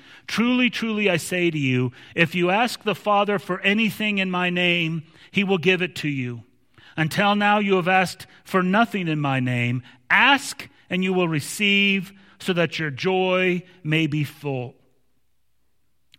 Truly, 0.52 0.68
truly, 0.68 1.08
I 1.08 1.16
say 1.16 1.50
to 1.50 1.58
you, 1.58 1.92
if 2.14 2.34
you 2.34 2.50
ask 2.50 2.82
the 2.82 2.94
Father 2.94 3.38
for 3.38 3.58
anything 3.60 4.18
in 4.18 4.30
my 4.30 4.50
name, 4.50 5.02
he 5.30 5.44
will 5.44 5.56
give 5.56 5.80
it 5.80 5.96
to 5.96 6.08
you. 6.08 6.42
Until 6.94 7.34
now, 7.34 7.58
you 7.58 7.76
have 7.76 7.88
asked 7.88 8.26
for 8.44 8.62
nothing 8.62 9.08
in 9.08 9.18
my 9.18 9.40
name. 9.40 9.82
Ask, 10.10 10.68
and 10.90 11.02
you 11.02 11.14
will 11.14 11.26
receive, 11.26 12.12
so 12.38 12.52
that 12.52 12.78
your 12.78 12.90
joy 12.90 13.62
may 13.82 14.06
be 14.06 14.24
full. 14.24 14.74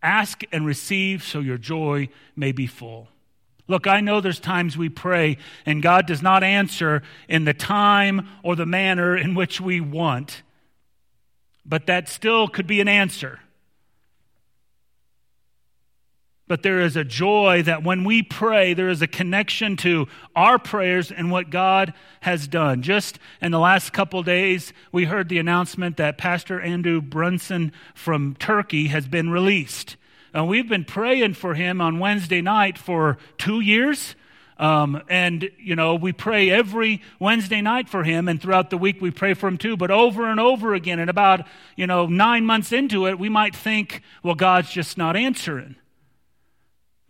Ask 0.01 0.41
and 0.51 0.65
receive, 0.65 1.21
so 1.21 1.39
your 1.39 1.59
joy 1.59 2.09
may 2.35 2.53
be 2.53 2.65
full. 2.65 3.09
Look, 3.67 3.85
I 3.85 3.99
know 3.99 4.19
there's 4.19 4.39
times 4.39 4.75
we 4.75 4.89
pray 4.89 5.37
and 5.63 5.83
God 5.83 6.07
does 6.07 6.23
not 6.23 6.41
answer 6.41 7.03
in 7.29 7.45
the 7.45 7.53
time 7.53 8.27
or 8.41 8.55
the 8.55 8.65
manner 8.65 9.15
in 9.15 9.35
which 9.35 9.61
we 9.61 9.79
want, 9.79 10.41
but 11.63 11.85
that 11.85 12.09
still 12.09 12.47
could 12.47 12.65
be 12.65 12.81
an 12.81 12.87
answer. 12.87 13.39
But 16.53 16.61
there 16.61 16.81
is 16.81 16.95
a 16.95 17.03
joy 17.03 17.63
that 17.63 17.83
when 17.83 18.03
we 18.03 18.21
pray, 18.21 18.75
there 18.75 18.89
is 18.89 19.01
a 19.01 19.07
connection 19.07 19.75
to 19.77 20.07
our 20.35 20.59
prayers 20.59 21.11
and 21.11 21.31
what 21.31 21.49
God 21.49 21.95
has 22.21 22.47
done. 22.47 22.83
Just 22.83 23.17
in 23.41 23.51
the 23.51 23.57
last 23.57 23.91
couple 23.91 24.21
days, 24.21 24.71
we 24.91 25.05
heard 25.05 25.29
the 25.29 25.39
announcement 25.39 25.97
that 25.97 26.19
Pastor 26.19 26.61
Andrew 26.61 27.01
Brunson 27.01 27.71
from 27.95 28.35
Turkey 28.35 28.89
has 28.89 29.07
been 29.07 29.31
released. 29.31 29.95
And 30.31 30.47
we've 30.47 30.69
been 30.69 30.85
praying 30.85 31.33
for 31.33 31.55
him 31.55 31.81
on 31.81 31.97
Wednesday 31.97 32.41
night 32.41 32.77
for 32.77 33.17
two 33.39 33.59
years. 33.59 34.13
Um, 34.59 35.01
and, 35.09 35.49
you 35.57 35.75
know, 35.75 35.95
we 35.95 36.13
pray 36.13 36.51
every 36.51 37.01
Wednesday 37.17 37.61
night 37.61 37.89
for 37.89 38.03
him, 38.03 38.27
and 38.27 38.39
throughout 38.39 38.69
the 38.69 38.77
week 38.77 39.01
we 39.01 39.09
pray 39.09 39.33
for 39.33 39.47
him 39.47 39.57
too. 39.57 39.75
But 39.75 39.89
over 39.89 40.29
and 40.29 40.39
over 40.39 40.75
again, 40.75 40.99
and 40.99 41.09
about, 41.09 41.47
you 41.75 41.87
know, 41.87 42.05
nine 42.05 42.45
months 42.45 42.71
into 42.71 43.07
it, 43.07 43.17
we 43.17 43.27
might 43.27 43.55
think, 43.55 44.03
well, 44.21 44.35
God's 44.35 44.69
just 44.69 44.99
not 44.99 45.15
answering. 45.15 45.77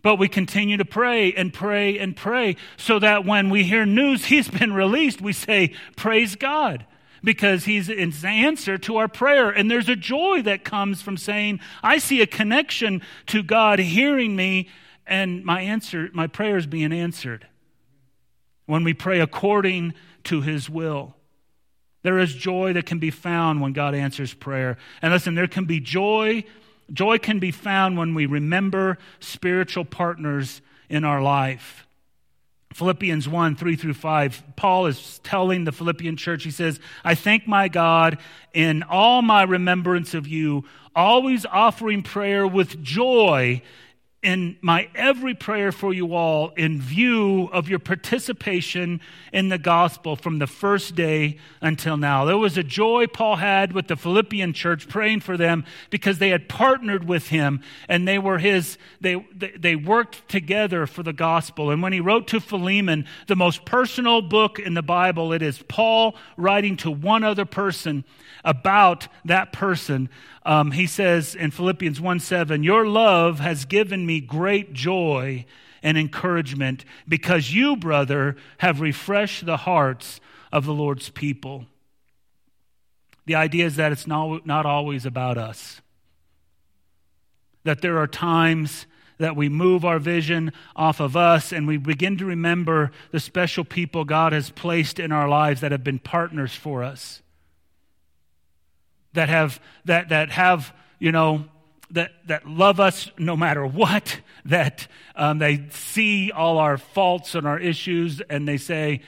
But 0.04 0.18
we 0.18 0.28
continue 0.28 0.76
to 0.76 0.84
pray 0.84 1.32
and 1.32 1.50
pray 1.50 1.98
and 1.98 2.14
pray 2.14 2.56
so 2.76 2.98
that 2.98 3.24
when 3.24 3.48
we 3.48 3.64
hear 3.64 3.86
news 3.86 4.24
he's 4.26 4.48
been 4.48 4.74
released, 4.74 5.20
we 5.20 5.32
say, 5.32 5.72
Praise 5.96 6.36
God, 6.36 6.84
because 7.24 7.64
he's 7.64 7.88
an 7.88 8.12
answer 8.24 8.76
to 8.78 8.98
our 8.98 9.08
prayer. 9.08 9.48
And 9.48 9.70
there's 9.70 9.88
a 9.88 9.96
joy 9.96 10.42
that 10.42 10.62
comes 10.62 11.00
from 11.00 11.16
saying, 11.16 11.58
I 11.82 11.96
see 11.96 12.20
a 12.20 12.26
connection 12.26 13.00
to 13.28 13.42
God 13.42 13.78
hearing 13.78 14.36
me 14.36 14.68
and 15.06 15.42
my 15.42 15.62
answer, 15.62 16.10
my 16.12 16.26
prayers 16.26 16.66
being 16.66 16.92
answered. 16.92 17.46
When 18.66 18.84
we 18.84 18.92
pray 18.92 19.20
according 19.20 19.94
to 20.24 20.42
his 20.42 20.68
will. 20.68 21.16
There 22.02 22.18
is 22.18 22.34
joy 22.34 22.74
that 22.74 22.84
can 22.84 22.98
be 22.98 23.10
found 23.10 23.62
when 23.62 23.72
God 23.72 23.94
answers 23.94 24.34
prayer. 24.34 24.76
And 25.00 25.14
listen, 25.14 25.34
there 25.34 25.46
can 25.46 25.64
be 25.64 25.80
joy 25.80 26.44
Joy 26.92 27.18
can 27.18 27.38
be 27.38 27.50
found 27.50 27.96
when 27.96 28.14
we 28.14 28.26
remember 28.26 28.98
spiritual 29.20 29.84
partners 29.84 30.60
in 30.88 31.04
our 31.04 31.22
life. 31.22 31.86
Philippians 32.74 33.28
1 33.28 33.54
3 33.54 33.76
through 33.76 33.94
5, 33.94 34.42
Paul 34.56 34.86
is 34.86 35.20
telling 35.20 35.64
the 35.64 35.72
Philippian 35.72 36.16
church, 36.16 36.42
he 36.42 36.50
says, 36.50 36.80
I 37.04 37.14
thank 37.14 37.46
my 37.46 37.68
God 37.68 38.18
in 38.52 38.82
all 38.82 39.22
my 39.22 39.44
remembrance 39.44 40.12
of 40.12 40.26
you, 40.26 40.64
always 40.94 41.46
offering 41.46 42.02
prayer 42.02 42.46
with 42.46 42.82
joy 42.82 43.62
in 44.24 44.56
my 44.62 44.88
every 44.94 45.34
prayer 45.34 45.70
for 45.70 45.92
you 45.92 46.14
all 46.14 46.48
in 46.56 46.80
view 46.80 47.50
of 47.52 47.68
your 47.68 47.78
participation 47.78 49.00
in 49.34 49.50
the 49.50 49.58
gospel 49.58 50.16
from 50.16 50.38
the 50.38 50.46
first 50.46 50.94
day 50.94 51.36
until 51.60 51.98
now. 51.98 52.24
There 52.24 52.38
was 52.38 52.56
a 52.56 52.62
joy 52.62 53.06
Paul 53.06 53.36
had 53.36 53.72
with 53.72 53.86
the 53.86 53.96
Philippian 53.96 54.54
church 54.54 54.88
praying 54.88 55.20
for 55.20 55.36
them 55.36 55.66
because 55.90 56.18
they 56.18 56.30
had 56.30 56.48
partnered 56.48 57.06
with 57.06 57.28
him 57.28 57.60
and 57.86 58.08
they 58.08 58.18
were 58.18 58.38
his, 58.38 58.78
they, 58.98 59.24
they 59.34 59.76
worked 59.76 60.26
together 60.26 60.86
for 60.86 61.02
the 61.02 61.12
gospel. 61.12 61.70
And 61.70 61.82
when 61.82 61.92
he 61.92 62.00
wrote 62.00 62.26
to 62.28 62.40
Philemon, 62.40 63.06
the 63.26 63.36
most 63.36 63.66
personal 63.66 64.22
book 64.22 64.58
in 64.58 64.72
the 64.72 64.82
Bible, 64.82 65.34
it 65.34 65.42
is 65.42 65.62
Paul 65.68 66.16
writing 66.38 66.78
to 66.78 66.90
one 66.90 67.24
other 67.24 67.44
person 67.44 68.04
about 68.42 69.08
that 69.26 69.52
person. 69.52 70.08
Um, 70.44 70.72
he 70.72 70.86
says 70.86 71.34
in 71.34 71.50
Philippians 71.50 72.00
1 72.00 72.20
7, 72.20 72.62
Your 72.62 72.86
love 72.86 73.40
has 73.40 73.64
given 73.64 74.04
me 74.04 74.20
great 74.20 74.72
joy 74.72 75.46
and 75.82 75.96
encouragement 75.96 76.84
because 77.08 77.52
you, 77.52 77.76
brother, 77.76 78.36
have 78.58 78.80
refreshed 78.80 79.46
the 79.46 79.58
hearts 79.58 80.20
of 80.52 80.66
the 80.66 80.74
Lord's 80.74 81.10
people. 81.10 81.66
The 83.26 83.34
idea 83.34 83.64
is 83.64 83.76
that 83.76 83.92
it's 83.92 84.06
not, 84.06 84.46
not 84.46 84.66
always 84.66 85.06
about 85.06 85.38
us, 85.38 85.80
that 87.64 87.80
there 87.80 87.98
are 87.98 88.06
times 88.06 88.86
that 89.16 89.36
we 89.36 89.48
move 89.48 89.84
our 89.84 89.98
vision 89.98 90.52
off 90.76 91.00
of 91.00 91.16
us 91.16 91.52
and 91.52 91.66
we 91.66 91.78
begin 91.78 92.18
to 92.18 92.26
remember 92.26 92.90
the 93.12 93.20
special 93.20 93.64
people 93.64 94.04
God 94.04 94.32
has 94.32 94.50
placed 94.50 94.98
in 94.98 95.12
our 95.12 95.28
lives 95.28 95.62
that 95.62 95.72
have 95.72 95.84
been 95.84 96.00
partners 96.00 96.54
for 96.54 96.82
us 96.82 97.22
that 99.14 99.28
have 99.28 99.60
that 99.86 100.10
that 100.10 100.30
have 100.30 100.72
you 100.98 101.10
know 101.10 101.44
that 101.90 102.12
that 102.26 102.46
love 102.46 102.78
us 102.80 103.10
no 103.18 103.36
matter 103.36 103.66
what 103.66 104.20
that 104.44 104.86
um, 105.16 105.38
they 105.38 105.66
see 105.70 106.30
all 106.30 106.58
our 106.58 106.76
faults 106.76 107.34
and 107.34 107.46
our 107.46 107.58
issues 107.58 108.20
and 108.28 108.46
they 108.46 108.56
say 108.56 109.00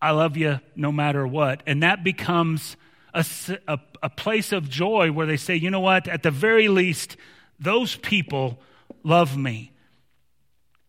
i 0.00 0.10
love 0.10 0.36
you 0.36 0.60
no 0.76 0.92
matter 0.92 1.26
what. 1.26 1.62
And 1.66 1.82
that 1.82 2.04
becomes 2.04 2.76
a, 3.12 3.24
a, 3.66 3.78
a 4.02 4.10
place 4.10 4.52
of 4.52 4.68
joy 4.68 5.10
where 5.10 5.26
they 5.26 5.36
say 5.36 5.56
you 5.56 5.70
know 5.70 5.80
what? 5.80 6.06
At 6.06 6.22
the 6.22 6.30
very 6.30 6.68
least 6.68 7.16
those 7.58 7.96
people 7.96 8.60
love 9.02 9.36
me 9.36 9.72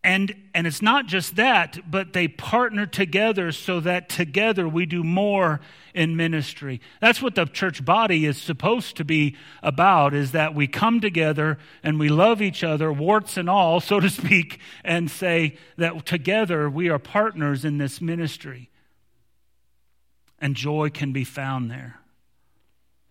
and, 0.08 0.34
and 0.54 0.66
it's 0.66 0.80
not 0.80 1.04
just 1.04 1.36
that, 1.36 1.90
but 1.90 2.14
they 2.14 2.28
partner 2.28 2.86
together 2.86 3.52
so 3.52 3.78
that 3.80 4.08
together 4.08 4.66
we 4.66 4.86
do 4.86 5.04
more 5.04 5.60
in 5.92 6.16
ministry. 6.16 6.80
That's 6.98 7.20
what 7.20 7.34
the 7.34 7.44
church 7.44 7.84
body 7.84 8.24
is 8.24 8.40
supposed 8.40 8.96
to 8.96 9.04
be 9.04 9.36
about, 9.62 10.14
is 10.14 10.32
that 10.32 10.54
we 10.54 10.66
come 10.66 11.02
together 11.02 11.58
and 11.82 12.00
we 12.00 12.08
love 12.08 12.40
each 12.40 12.64
other, 12.64 12.90
warts 12.90 13.36
and 13.36 13.50
all, 13.50 13.80
so 13.80 14.00
to 14.00 14.08
speak, 14.08 14.60
and 14.82 15.10
say 15.10 15.58
that 15.76 16.06
together 16.06 16.70
we 16.70 16.88
are 16.88 16.98
partners 16.98 17.66
in 17.66 17.76
this 17.76 18.00
ministry. 18.00 18.70
And 20.38 20.56
joy 20.56 20.88
can 20.88 21.12
be 21.12 21.24
found 21.24 21.70
there. 21.70 22.00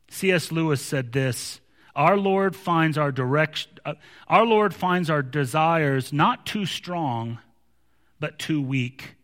C.S. 0.09 0.51
Lewis 0.51 0.81
said 0.81 1.11
this 1.11 1.61
our 1.97 2.15
Lord 2.15 2.55
finds 2.55 2.97
our 2.97 3.11
direction, 3.11 3.71
uh, 3.83 3.95
our 4.27 4.45
Lord 4.45 4.73
finds 4.73 5.09
our 5.09 5.23
desires 5.23 6.13
not 6.13 6.45
too 6.45 6.65
strong, 6.65 7.39
but 8.19 8.37
too 8.37 8.61
weak. 8.61 9.15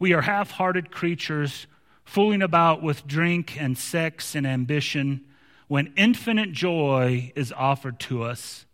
We 0.00 0.12
are 0.12 0.22
half 0.22 0.50
hearted 0.50 0.90
creatures 0.90 1.68
fooling 2.04 2.42
about 2.42 2.82
with 2.82 3.06
drink 3.06 3.56
and 3.58 3.78
sex 3.78 4.34
and 4.34 4.44
ambition 4.44 5.24
when 5.68 5.92
infinite 5.96 6.50
joy 6.52 7.32
is 7.36 7.52
offered 7.52 8.00
to 8.00 8.24
us. 8.24 8.66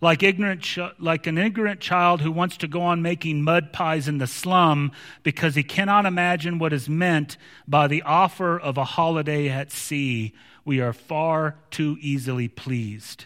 Like, 0.00 0.22
ignorant 0.22 0.66
like 0.98 1.26
an 1.26 1.38
ignorant 1.38 1.80
child 1.80 2.22
who 2.22 2.32
wants 2.32 2.56
to 2.58 2.68
go 2.68 2.82
on 2.82 3.02
making 3.02 3.42
mud 3.42 3.72
pies 3.72 4.08
in 4.08 4.18
the 4.18 4.26
slum 4.26 4.92
because 5.22 5.54
he 5.54 5.62
cannot 5.62 6.06
imagine 6.06 6.58
what 6.58 6.72
is 6.72 6.88
meant 6.88 7.36
by 7.68 7.88
the 7.88 8.02
offer 8.02 8.58
of 8.58 8.78
a 8.78 8.84
holiday 8.84 9.48
at 9.48 9.70
sea 9.70 10.34
we 10.66 10.80
are 10.80 10.92
far 10.92 11.54
too 11.70 11.96
easily 12.00 12.48
pleased. 12.48 13.24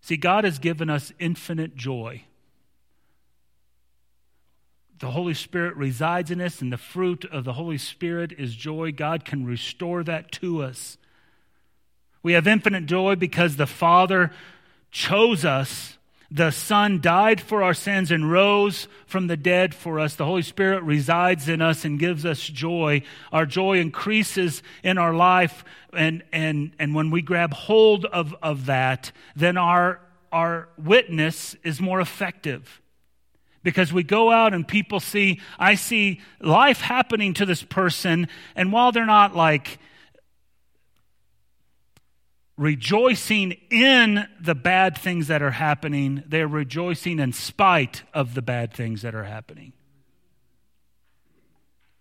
See, 0.00 0.16
God 0.16 0.44
has 0.44 0.58
given 0.58 0.88
us 0.88 1.12
infinite 1.18 1.74
joy. 1.74 2.22
The 5.00 5.10
Holy 5.10 5.34
Spirit 5.34 5.76
resides 5.76 6.30
in 6.30 6.40
us, 6.40 6.62
and 6.62 6.72
the 6.72 6.78
fruit 6.78 7.24
of 7.24 7.44
the 7.44 7.54
Holy 7.54 7.76
Spirit 7.76 8.32
is 8.32 8.54
joy. 8.54 8.92
God 8.92 9.24
can 9.24 9.44
restore 9.44 10.02
that 10.04 10.32
to 10.32 10.62
us. 10.62 10.96
We 12.22 12.32
have 12.32 12.46
infinite 12.46 12.86
joy 12.86 13.16
because 13.16 13.56
the 13.56 13.66
Father 13.66 14.30
chose 14.90 15.44
us 15.44 15.97
The 16.30 16.50
Son 16.50 17.00
died 17.00 17.40
for 17.40 17.62
our 17.62 17.72
sins 17.72 18.10
and 18.10 18.30
rose 18.30 18.86
from 19.06 19.28
the 19.28 19.36
dead 19.36 19.74
for 19.74 19.98
us. 19.98 20.14
The 20.14 20.26
Holy 20.26 20.42
Spirit 20.42 20.82
resides 20.82 21.48
in 21.48 21.62
us 21.62 21.86
and 21.86 21.98
gives 21.98 22.26
us 22.26 22.40
joy. 22.40 23.02
Our 23.32 23.46
joy 23.46 23.78
increases 23.78 24.62
in 24.82 24.98
our 24.98 25.14
life. 25.14 25.64
And, 25.94 26.22
and, 26.30 26.72
and 26.78 26.94
when 26.94 27.10
we 27.10 27.22
grab 27.22 27.54
hold 27.54 28.04
of, 28.04 28.34
of 28.42 28.66
that, 28.66 29.10
then 29.36 29.56
our, 29.56 30.00
our 30.30 30.68
witness 30.76 31.56
is 31.64 31.80
more 31.80 32.00
effective. 32.00 32.82
Because 33.62 33.90
we 33.90 34.02
go 34.02 34.30
out 34.30 34.52
and 34.52 34.68
people 34.68 35.00
see, 35.00 35.40
I 35.58 35.76
see 35.76 36.20
life 36.40 36.82
happening 36.82 37.34
to 37.34 37.46
this 37.46 37.62
person, 37.62 38.28
and 38.54 38.70
while 38.70 38.92
they're 38.92 39.06
not 39.06 39.34
like 39.34 39.78
rejoicing 42.58 43.52
in 43.70 44.28
the 44.40 44.54
bad 44.54 44.98
things 44.98 45.28
that 45.28 45.40
are 45.40 45.52
happening, 45.52 46.24
they're 46.26 46.48
rejoicing 46.48 47.20
in 47.20 47.32
spite 47.32 48.02
of 48.12 48.34
the 48.34 48.42
bad 48.42 48.74
things 48.74 49.02
that 49.02 49.14
are 49.14 49.24
happening. 49.24 49.72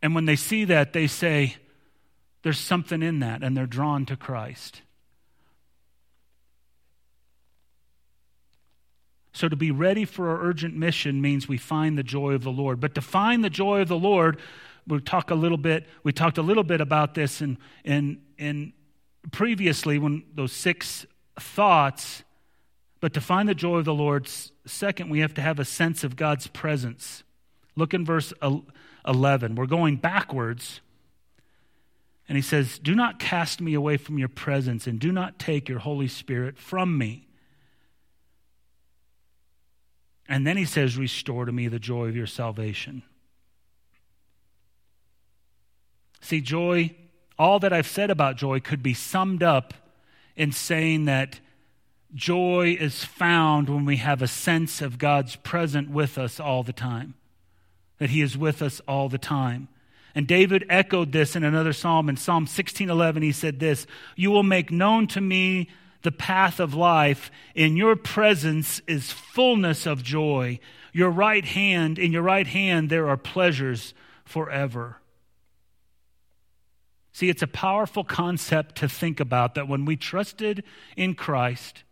And 0.02 0.14
when 0.16 0.26
they 0.26 0.36
see 0.36 0.66
that, 0.66 0.92
they 0.94 1.08
say, 1.08 1.56
There's 2.42 2.60
something 2.60 3.02
in 3.02 3.20
that, 3.20 3.44
and 3.44 3.56
they're 3.56 3.66
drawn 3.66 4.06
to 4.08 4.18
Christ. 4.18 4.82
So, 9.32 9.48
to 9.48 9.56
be 9.56 9.70
ready 9.70 10.06
for 10.06 10.30
our 10.30 10.42
urgent 10.42 10.76
mission 10.76 11.22
means 11.22 11.48
we 11.48 11.60
find 11.60 11.96
the 11.96 12.04
joy 12.04 12.34
of 12.34 12.44
the 12.44 12.52
Lord. 12.52 12.80
But 12.80 12.96
to 12.96 13.02
find 13.02 13.44
the 13.44 13.52
joy 13.52 13.82
of 13.82 13.88
the 13.88 13.98
Lord, 13.98 14.40
we 14.88 15.00
talk 15.02 15.30
a 15.30 15.36
little 15.36 15.60
bit. 15.60 15.86
We 16.04 16.12
talked 16.12 16.40
a 16.40 16.42
little 16.42 16.64
bit 16.64 16.82
about 16.82 17.14
this 17.14 17.42
in 17.42 17.60
in 17.84 18.22
in 18.40 18.74
previously 19.32 20.00
when 20.00 20.24
those 20.34 20.52
six 20.52 21.06
thoughts, 21.40 22.24
but 23.00 23.14
to 23.14 23.22
find 23.22 23.48
the 23.48 23.56
joy 23.56 23.78
of 23.78 23.86
the 23.86 23.94
Lord, 23.94 24.30
second, 24.66 25.10
we 25.10 25.20
have 25.20 25.34
to 25.36 25.42
have 25.42 25.60
a 25.60 25.66
sense 25.66 26.04
of 26.04 26.16
God's 26.16 26.48
presence. 26.48 27.24
Look 27.76 27.94
in 27.94 28.06
verse 28.06 28.34
11. 29.08 29.56
We're 29.56 29.66
going 29.68 29.98
backwards. 29.98 30.82
And 32.28 32.36
he 32.36 32.42
says, 32.42 32.80
Do 32.80 32.96
not 32.96 33.20
cast 33.20 33.62
me 33.62 33.74
away 33.74 33.98
from 33.98 34.18
your 34.18 34.28
presence, 34.28 34.88
and 34.88 35.00
do 35.00 35.12
not 35.12 35.40
take 35.40 35.70
your 35.70 35.80
Holy 35.80 36.08
Spirit 36.08 36.58
from 36.58 36.98
me. 36.98 37.28
And 40.28 40.46
then 40.46 40.58
he 40.58 40.66
says, 40.66 40.98
Restore 40.98 41.46
to 41.46 41.52
me 41.52 41.68
the 41.68 41.80
joy 41.80 42.08
of 42.08 42.16
your 42.16 42.28
salvation. 42.28 43.04
See, 46.20 46.42
joy 46.42 46.96
all 47.40 47.60
that 47.60 47.74
I've 47.74 47.88
said 47.88 48.10
about 48.10 48.38
joy 48.38 48.60
could 48.60 48.82
be 48.82 48.94
summed 48.94 49.44
up 49.44 49.74
in 50.36 50.52
saying 50.52 51.06
that 51.06 51.40
joy 52.14 52.78
is 52.80 53.04
found 53.04 53.70
when 53.70 53.86
we 53.86 53.98
have 53.98 54.22
a 54.22 54.28
sense 54.28 54.82
of 54.82 54.98
God's 54.98 55.36
present 55.36 55.90
with 55.90 56.18
us 56.18 56.40
all 56.40 56.64
the 56.64 56.74
time, 56.74 57.16
that 58.00 58.10
He 58.10 58.22
is 58.22 58.38
with 58.38 58.62
us 58.62 58.82
all 58.88 59.10
the 59.10 59.18
time. 59.18 59.68
And 60.16 60.26
David 60.26 60.66
echoed 60.68 61.12
this 61.12 61.36
in 61.36 61.44
another 61.44 61.74
psalm. 61.74 62.10
In 62.10 62.18
Psalm 62.18 62.48
16:11 62.48 63.22
he 63.22 63.32
said 63.32 63.60
this, 63.60 63.86
"You 64.16 64.32
will 64.32 64.44
make 64.44 64.72
known 64.72 65.06
to 65.08 65.22
me 65.22 65.70
the 66.02 66.12
path 66.12 66.60
of 66.60 66.74
life. 66.74 67.30
In 67.54 67.78
your 67.78 67.96
presence 67.96 68.82
is 68.88 69.12
fullness 69.12 69.86
of 69.86 70.04
joy. 70.04 70.60
Your 70.94 71.12
right 71.12 71.46
hand, 71.46 72.00
in 72.00 72.12
your 72.12 72.24
right 72.24 72.48
hand 72.48 72.90
there 72.90 73.08
are 73.08 73.18
pleasures 73.18 73.94
forever." 74.26 75.00
See, 77.18 77.30
it's 77.30 77.42
a 77.42 77.48
powerful 77.48 78.04
concept 78.04 78.76
to 78.76 78.88
think 78.88 79.20
about 79.20 79.56
that 79.56 79.68
when 79.68 79.86
we 79.86 79.96
trusted 79.96 80.64
in 80.96 81.16
Christ 81.16 81.84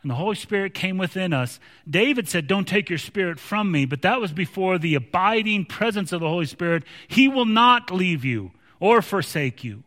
and 0.00 0.10
the 0.10 0.14
Holy 0.14 0.36
Spirit 0.36 0.72
came 0.72 0.96
within 0.96 1.34
us, 1.34 1.60
David 1.86 2.26
said, 2.26 2.46
Don't 2.46 2.66
take 2.66 2.88
your 2.88 2.98
spirit 2.98 3.38
from 3.38 3.70
me, 3.70 3.84
but 3.84 4.00
that 4.00 4.18
was 4.18 4.32
before 4.32 4.78
the 4.78 4.94
abiding 4.94 5.66
presence 5.66 6.12
of 6.12 6.22
the 6.22 6.30
Holy 6.30 6.46
Spirit. 6.46 6.84
He 7.08 7.28
will 7.28 7.44
not 7.44 7.90
leave 7.90 8.24
you 8.24 8.52
or 8.80 9.02
forsake 9.02 9.62
you. 9.62 9.82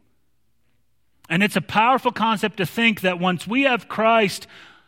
And 1.28 1.42
it's 1.42 1.56
a 1.56 1.60
powerful 1.60 2.12
concept 2.12 2.58
to 2.58 2.68
think 2.68 3.02
that 3.02 3.20
once 3.20 3.48
we 3.48 3.64
have 3.64 3.90
Christ, 3.90 4.46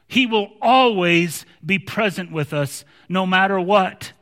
He 0.07 0.27
will 0.27 0.51
always 0.61 1.47
be 1.65 1.79
present 1.79 2.31
with 2.31 2.53
us 2.53 2.85
no 3.09 3.25
matter 3.25 3.59
what. 3.59 4.13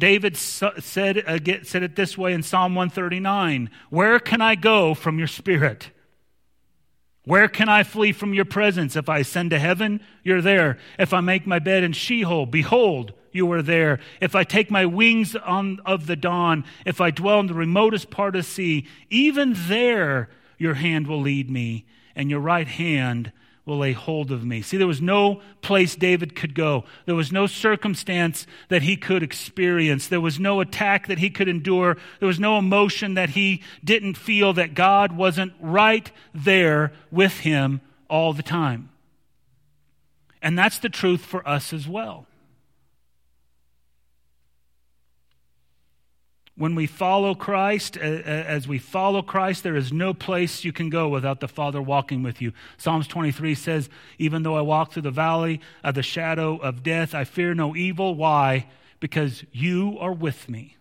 David 0.00 0.36
said, 0.36 1.18
uh, 1.18 1.38
said 1.62 1.82
it 1.82 1.94
this 1.94 2.18
way 2.18 2.32
in 2.32 2.42
Psalm 2.42 2.74
139 2.74 3.70
Where 3.90 4.18
can 4.18 4.40
I 4.40 4.56
go 4.56 4.94
from 4.94 5.18
your 5.18 5.28
spirit? 5.28 5.90
Where 7.24 7.48
can 7.48 7.68
I 7.68 7.82
flee 7.84 8.12
from 8.12 8.34
your 8.34 8.46
presence? 8.46 8.96
If 8.96 9.08
I 9.08 9.18
ascend 9.18 9.50
to 9.50 9.58
heaven, 9.58 10.00
you're 10.24 10.40
there. 10.40 10.78
If 10.98 11.12
I 11.12 11.20
make 11.20 11.46
my 11.46 11.58
bed 11.58 11.84
in 11.84 11.92
Sheol, 11.92 12.46
behold, 12.46 13.12
you 13.30 13.50
are 13.52 13.62
there. 13.62 14.00
If 14.20 14.34
I 14.34 14.42
take 14.42 14.70
my 14.70 14.86
wings 14.86 15.36
on, 15.36 15.80
of 15.84 16.06
the 16.06 16.16
dawn, 16.16 16.64
if 16.84 17.00
I 17.00 17.10
dwell 17.10 17.40
in 17.40 17.46
the 17.46 17.54
remotest 17.54 18.10
part 18.10 18.34
of 18.36 18.46
sea, 18.46 18.86
even 19.10 19.54
there 19.54 20.30
your 20.58 20.74
hand 20.74 21.06
will 21.06 21.20
lead 21.20 21.50
me, 21.50 21.86
and 22.16 22.30
your 22.30 22.40
right 22.40 22.68
hand 22.68 23.32
will 23.64 23.78
lay 23.78 23.92
hold 23.92 24.30
of 24.30 24.44
me. 24.44 24.62
See, 24.62 24.76
there 24.76 24.86
was 24.86 25.02
no 25.02 25.40
place 25.62 25.94
David 25.94 26.34
could 26.34 26.54
go. 26.54 26.84
There 27.06 27.14
was 27.14 27.30
no 27.30 27.46
circumstance 27.46 28.46
that 28.68 28.82
he 28.82 28.96
could 28.96 29.22
experience. 29.22 30.08
There 30.08 30.20
was 30.20 30.40
no 30.40 30.60
attack 30.60 31.06
that 31.08 31.18
he 31.18 31.30
could 31.30 31.48
endure. 31.48 31.96
There 32.18 32.26
was 32.26 32.40
no 32.40 32.58
emotion 32.58 33.14
that 33.14 33.30
he 33.30 33.62
didn't 33.84 34.14
feel 34.14 34.52
that 34.54 34.74
God 34.74 35.12
wasn't 35.12 35.52
right 35.60 36.10
there 36.34 36.92
with 37.10 37.38
him 37.40 37.80
all 38.08 38.32
the 38.32 38.42
time. 38.42 38.88
And 40.42 40.58
that's 40.58 40.78
the 40.78 40.88
truth 40.88 41.20
for 41.20 41.46
us 41.46 41.72
as 41.72 41.86
well. 41.86 42.26
When 46.56 46.74
we 46.74 46.86
follow 46.86 47.34
Christ, 47.34 47.96
as 47.96 48.68
we 48.68 48.78
follow 48.78 49.22
Christ, 49.22 49.62
there 49.62 49.76
is 49.76 49.92
no 49.92 50.12
place 50.12 50.64
you 50.64 50.72
can 50.72 50.90
go 50.90 51.08
without 51.08 51.40
the 51.40 51.48
Father 51.48 51.80
walking 51.80 52.22
with 52.22 52.42
you. 52.42 52.52
Psalms 52.76 53.06
23 53.06 53.54
says, 53.54 53.88
Even 54.18 54.42
though 54.42 54.56
I 54.56 54.60
walk 54.60 54.92
through 54.92 55.02
the 55.02 55.10
valley 55.10 55.60
of 55.82 55.94
the 55.94 56.02
shadow 56.02 56.56
of 56.58 56.82
death, 56.82 57.14
I 57.14 57.24
fear 57.24 57.54
no 57.54 57.74
evil. 57.74 58.14
Why? 58.14 58.66
Because 58.98 59.44
you 59.52 59.96
are 60.00 60.12
with 60.12 60.48
me. 60.48 60.76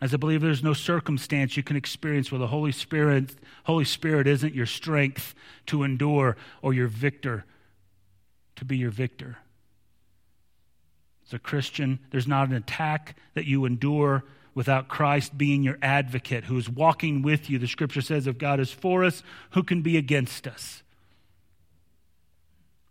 As 0.00 0.12
I 0.12 0.18
believe 0.18 0.42
there's 0.42 0.62
no 0.62 0.74
circumstance 0.74 1.56
you 1.56 1.62
can 1.62 1.76
experience 1.76 2.30
where 2.30 2.38
the 2.38 2.46
Holy 2.46 2.72
Spirit, 2.72 3.34
Holy 3.64 3.84
Spirit 3.84 4.26
isn't 4.26 4.54
your 4.54 4.66
strength 4.66 5.34
to 5.66 5.82
endure 5.82 6.36
or 6.62 6.74
your 6.74 6.88
victor 6.88 7.44
to 8.56 8.64
be 8.64 8.76
your 8.76 8.90
victor. 8.90 9.38
As 11.26 11.34
a 11.34 11.38
Christian, 11.38 11.98
there's 12.10 12.28
not 12.28 12.48
an 12.48 12.54
attack 12.54 13.16
that 13.34 13.46
you 13.46 13.64
endure 13.64 14.24
without 14.54 14.88
Christ 14.88 15.36
being 15.36 15.62
your 15.62 15.78
advocate 15.82 16.44
who 16.44 16.56
is 16.56 16.68
walking 16.68 17.22
with 17.22 17.50
you. 17.50 17.58
The 17.58 17.66
scripture 17.66 18.00
says, 18.00 18.26
if 18.26 18.38
God 18.38 18.60
is 18.60 18.70
for 18.70 19.04
us, 19.04 19.22
who 19.50 19.62
can 19.62 19.82
be 19.82 19.96
against 19.96 20.46
us? 20.46 20.82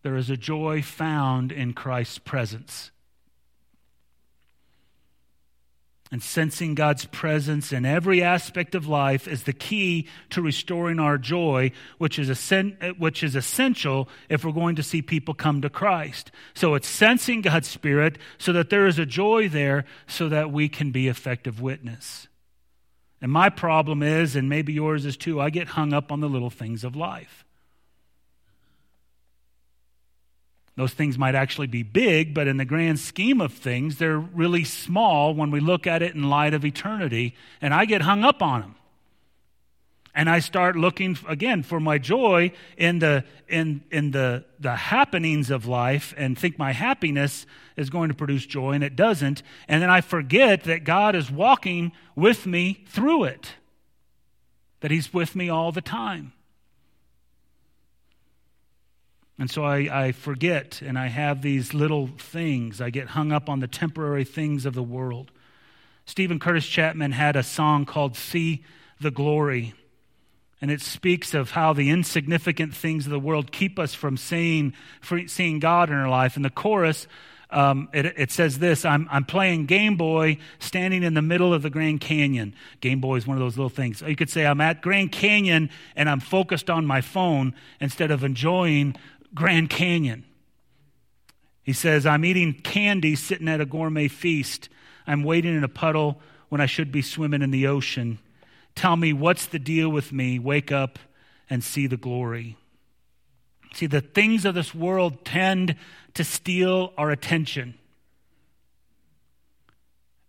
There 0.03 0.15
is 0.15 0.29
a 0.29 0.37
joy 0.37 0.83
found 0.83 1.51
in 1.51 1.73
Christ's 1.73 2.19
presence. 2.19 2.91
And 6.15 6.23
sensing 6.23 6.75
God's 6.75 7.03
presence 7.03 7.73
in 7.73 7.85
every 7.85 8.23
aspect 8.23 8.73
of 8.73 8.87
life 8.87 9.27
is 9.27 9.43
the 9.43 9.51
key 9.51 10.07
to 10.29 10.41
restoring 10.41 10.97
our 10.97 11.17
joy, 11.17 11.73
which 11.97 12.17
is, 12.17 12.53
which 12.97 13.21
is 13.21 13.35
essential 13.35 14.07
if 14.29 14.45
we're 14.45 14.53
going 14.53 14.77
to 14.77 14.81
see 14.81 15.01
people 15.01 15.33
come 15.33 15.61
to 15.61 15.69
Christ. 15.69 16.31
So 16.53 16.73
it's 16.75 16.87
sensing 16.87 17.41
God's 17.41 17.67
Spirit 17.67 18.17
so 18.37 18.53
that 18.53 18.69
there 18.69 18.87
is 18.87 18.97
a 18.97 19.05
joy 19.05 19.49
there 19.49 19.83
so 20.07 20.29
that 20.29 20.53
we 20.53 20.69
can 20.69 20.91
be 20.91 21.09
effective 21.09 21.59
witness. 21.59 22.29
And 23.19 23.29
my 23.29 23.49
problem 23.49 24.01
is, 24.01 24.37
and 24.37 24.47
maybe 24.47 24.71
yours 24.71 25.05
is 25.05 25.17
too, 25.17 25.41
I 25.41 25.49
get 25.49 25.67
hung 25.67 25.91
up 25.91 26.13
on 26.13 26.21
the 26.21 26.29
little 26.29 26.49
things 26.49 26.85
of 26.85 26.95
life. 26.95 27.44
Those 30.75 30.93
things 30.93 31.17
might 31.17 31.35
actually 31.35 31.67
be 31.67 31.83
big, 31.83 32.33
but 32.33 32.47
in 32.47 32.57
the 32.57 32.65
grand 32.65 32.99
scheme 32.99 33.39
of 33.39 33.53
things, 33.53 33.97
they're 33.97 34.19
really 34.19 34.65
small 34.65 35.33
when 35.33 35.49
we 35.49 35.61
look 35.61 35.87
at 35.87 36.01
it 36.01 36.15
in 36.15 36.29
light 36.29 36.53
of 36.53 36.65
eternity, 36.65 37.33
and 37.61 37.73
I 37.73 37.85
get 37.85 38.01
hung 38.01 38.23
up 38.23 38.41
on 38.41 38.61
them. 38.61 38.75
And 40.13 40.29
I 40.29 40.39
start 40.39 40.77
looking 40.77 41.17
again 41.27 41.61
for 41.63 41.79
my 41.79 41.97
joy 41.97 42.53
in 42.77 42.99
the 42.99 43.25
in 43.49 43.83
in 43.91 44.11
the 44.11 44.45
the 44.59 44.73
happenings 44.73 45.49
of 45.51 45.65
life 45.65 46.13
and 46.15 46.37
think 46.37 46.57
my 46.57 46.71
happiness 46.71 47.45
is 47.75 47.89
going 47.89 48.07
to 48.07 48.15
produce 48.15 48.45
joy 48.45 48.71
and 48.71 48.83
it 48.83 48.95
doesn't. 48.95 49.43
And 49.67 49.83
then 49.83 49.89
I 49.89 49.99
forget 49.99 50.63
that 50.63 50.85
God 50.85 51.15
is 51.15 51.29
walking 51.29 51.91
with 52.15 52.45
me 52.45 52.85
through 52.87 53.25
it. 53.25 53.55
That 54.79 54.89
he's 54.89 55.13
with 55.13 55.35
me 55.35 55.49
all 55.49 55.73
the 55.73 55.81
time. 55.81 56.31
And 59.37 59.51
so 59.51 59.63
I, 59.63 60.07
I, 60.07 60.11
forget 60.13 60.81
and 60.81 60.97
I 60.97 61.07
have 61.07 61.41
these 61.41 61.73
little 61.73 62.07
things. 62.17 62.79
I 62.79 62.89
get 62.89 63.09
hung 63.09 63.31
up 63.31 63.49
on 63.49 63.59
the 63.59 63.67
temporary 63.67 64.23
things 64.23 64.65
of 64.65 64.73
the 64.73 64.83
world. 64.83 65.31
Steven 66.05 66.39
Curtis 66.39 66.65
Chapman 66.65 67.11
had 67.11 67.35
a 67.35 67.43
song 67.43 67.85
called 67.85 68.15
See 68.15 68.63
the 69.01 69.11
Glory. 69.11 69.73
And 70.61 70.71
it 70.71 70.81
speaks 70.81 71.33
of 71.33 71.51
how 71.51 71.73
the 71.73 71.89
insignificant 71.89 72.73
things 72.73 73.05
of 73.05 73.11
the 73.11 73.19
world 73.19 73.51
keep 73.51 73.77
us 73.77 73.93
from 73.93 74.15
seeing, 74.15 74.73
seeing 75.27 75.59
God 75.59 75.89
in 75.89 75.95
our 75.95 76.09
life. 76.09 76.37
In 76.37 76.43
the 76.43 76.49
chorus, 76.49 77.07
um, 77.49 77.89
it, 77.93 78.05
it, 78.17 78.31
says 78.31 78.59
this 78.59 78.85
I'm, 78.85 79.07
I'm 79.11 79.25
playing 79.25 79.65
Game 79.65 79.97
Boy 79.97 80.37
standing 80.59 81.03
in 81.03 81.13
the 81.13 81.21
middle 81.21 81.53
of 81.53 81.61
the 81.61 81.69
Grand 81.69 82.01
Canyon. 82.01 82.55
Game 82.81 82.99
Boy 82.99 83.17
is 83.17 83.27
one 83.27 83.37
of 83.37 83.41
those 83.41 83.57
little 83.57 83.69
things. 83.69 84.01
you 84.01 84.15
could 84.15 84.29
say 84.29 84.45
I'm 84.45 84.61
at 84.61 84.81
Grand 84.81 85.11
Canyon 85.11 85.69
and 85.95 86.09
I'm 86.09 86.19
focused 86.19 86.69
on 86.69 86.85
my 86.85 87.01
phone 87.01 87.53
instead 87.79 88.11
of 88.11 88.23
enjoying 88.23 88.95
Grand 89.35 89.69
Canyon. 89.69 90.23
He 91.61 91.73
says, 91.73 92.05
I'm 92.05 92.25
eating 92.25 92.53
candy 92.53 93.15
sitting 93.15 93.47
at 93.47 93.61
a 93.61 93.65
gourmet 93.65 94.07
feast. 94.07 94.69
I'm 95.05 95.23
waiting 95.23 95.55
in 95.55 95.63
a 95.63 95.69
puddle 95.69 96.21
when 96.49 96.61
I 96.61 96.65
should 96.67 96.91
be 96.91 97.01
swimming 97.01 97.41
in 97.41 97.51
the 97.51 97.67
ocean. 97.67 98.19
Tell 98.75 98.95
me, 98.95 99.13
what's 99.13 99.45
the 99.45 99.59
deal 99.59 99.89
with 99.89 100.11
me? 100.11 100.39
Wake 100.39 100.71
up 100.71 100.99
and 101.49 101.63
see 101.63 101.87
the 101.87 101.97
glory. 101.97 102.57
See, 103.73 103.87
the 103.87 104.01
things 104.01 104.45
of 104.45 104.55
this 104.55 104.73
world 104.73 105.25
tend 105.25 105.75
to 106.13 106.23
steal 106.23 106.93
our 106.97 107.11
attention. 107.11 107.75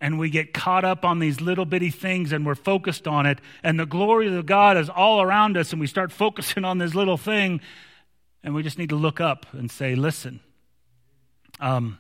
And 0.01 0.19
we 0.19 0.31
get 0.31 0.53
caught 0.53 0.85
up 0.85 1.05
on 1.05 1.21
these 1.21 1.40
little 1.40 1.64
bitty 1.64 1.90
things 1.90 2.33
and 2.33 2.45
we're 2.45 2.55
focused 2.55 3.07
on 3.07 3.25
it. 3.25 3.38
And 3.62 3.79
the 3.79 3.87
glory 3.87 4.35
of 4.35 4.47
God 4.47 4.77
is 4.77 4.88
all 4.88 5.23
around 5.23 5.57
us, 5.57 5.73
and 5.73 5.81
we 5.81 5.87
start 5.87 6.12
focusing 6.12 6.64
on 6.64 6.79
this 6.79 6.95
little 6.95 7.16
thing. 7.16 7.61
And 8.47 8.55
we 8.55 8.63
just 8.63 8.79
need 8.79 8.91
to 8.91 8.97
look 8.97 9.21
up 9.21 9.45
and 9.55 9.69
say, 9.69 9.97
listen, 9.97 10.39
um, 11.59 11.99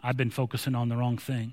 I've 0.00 0.16
been 0.16 0.32
focusing 0.32 0.74
on 0.74 0.88
the 0.88 0.96
wrong 0.96 1.16
thing. 1.16 1.52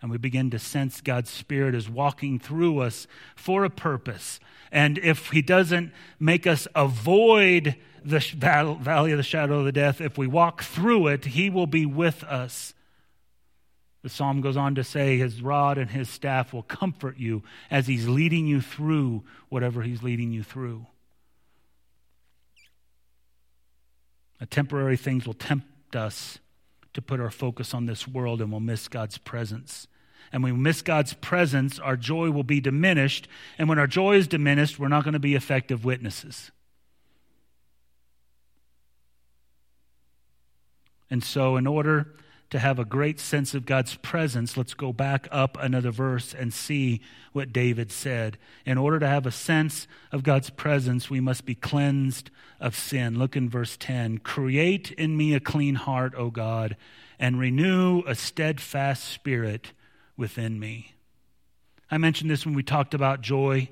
And 0.00 0.08
we 0.08 0.18
begin 0.18 0.48
to 0.50 0.58
sense 0.60 1.00
God's 1.00 1.30
Spirit 1.30 1.74
is 1.74 1.90
walking 1.90 2.38
through 2.38 2.78
us 2.78 3.08
for 3.34 3.64
a 3.64 3.70
purpose. 3.70 4.38
And 4.70 4.98
if 4.98 5.30
He 5.30 5.42
doesn't 5.42 5.92
make 6.20 6.46
us 6.46 6.68
avoid 6.76 7.74
the 8.04 8.20
valley 8.20 9.10
of 9.10 9.18
the 9.18 9.24
shadow 9.24 9.58
of 9.58 9.64
the 9.64 9.72
death, 9.72 10.00
if 10.00 10.16
we 10.16 10.28
walk 10.28 10.62
through 10.62 11.08
it, 11.08 11.24
He 11.24 11.50
will 11.50 11.66
be 11.66 11.86
with 11.86 12.22
us. 12.22 12.72
The 14.02 14.08
psalm 14.08 14.42
goes 14.42 14.56
on 14.56 14.76
to 14.76 14.84
say, 14.84 15.18
His 15.18 15.42
rod 15.42 15.76
and 15.76 15.90
His 15.90 16.08
staff 16.08 16.52
will 16.52 16.62
comfort 16.62 17.18
you 17.18 17.42
as 17.68 17.88
He's 17.88 18.06
leading 18.06 18.46
you 18.46 18.60
through 18.60 19.24
whatever 19.48 19.82
He's 19.82 20.04
leading 20.04 20.30
you 20.30 20.44
through. 20.44 20.86
Temporary 24.46 24.96
things 24.96 25.26
will 25.26 25.34
tempt 25.34 25.96
us 25.96 26.38
to 26.94 27.02
put 27.02 27.20
our 27.20 27.30
focus 27.30 27.74
on 27.74 27.86
this 27.86 28.06
world 28.06 28.40
and 28.40 28.50
we'll 28.50 28.60
miss 28.60 28.88
God's 28.88 29.18
presence. 29.18 29.86
And 30.32 30.42
when 30.42 30.54
we 30.54 30.60
miss 30.60 30.82
God's 30.82 31.12
presence, 31.14 31.78
our 31.78 31.96
joy 31.96 32.30
will 32.30 32.42
be 32.42 32.60
diminished. 32.60 33.28
And 33.58 33.68
when 33.68 33.78
our 33.78 33.86
joy 33.86 34.16
is 34.16 34.26
diminished, 34.26 34.78
we're 34.78 34.88
not 34.88 35.04
going 35.04 35.12
to 35.12 35.20
be 35.20 35.34
effective 35.34 35.84
witnesses. 35.84 36.50
And 41.10 41.22
so, 41.22 41.56
in 41.56 41.66
order 41.66 42.14
to 42.52 42.58
have 42.58 42.78
a 42.78 42.84
great 42.84 43.18
sense 43.18 43.54
of 43.54 43.64
God's 43.64 43.96
presence, 43.96 44.58
let's 44.58 44.74
go 44.74 44.92
back 44.92 45.26
up 45.30 45.56
another 45.58 45.90
verse 45.90 46.34
and 46.34 46.52
see 46.52 47.00
what 47.32 47.50
David 47.50 47.90
said. 47.90 48.36
In 48.66 48.76
order 48.76 48.98
to 48.98 49.08
have 49.08 49.24
a 49.24 49.30
sense 49.30 49.88
of 50.12 50.22
God's 50.22 50.50
presence, 50.50 51.08
we 51.08 51.18
must 51.18 51.46
be 51.46 51.54
cleansed 51.54 52.30
of 52.60 52.76
sin. 52.76 53.18
Look 53.18 53.36
in 53.36 53.48
verse 53.48 53.78
10 53.78 54.18
Create 54.18 54.90
in 54.92 55.16
me 55.16 55.34
a 55.34 55.40
clean 55.40 55.76
heart, 55.76 56.12
O 56.14 56.28
God, 56.28 56.76
and 57.18 57.40
renew 57.40 58.02
a 58.06 58.14
steadfast 58.14 59.04
spirit 59.04 59.72
within 60.14 60.60
me. 60.60 60.94
I 61.90 61.96
mentioned 61.96 62.30
this 62.30 62.44
when 62.44 62.54
we 62.54 62.62
talked 62.62 62.92
about 62.92 63.22
joy, 63.22 63.70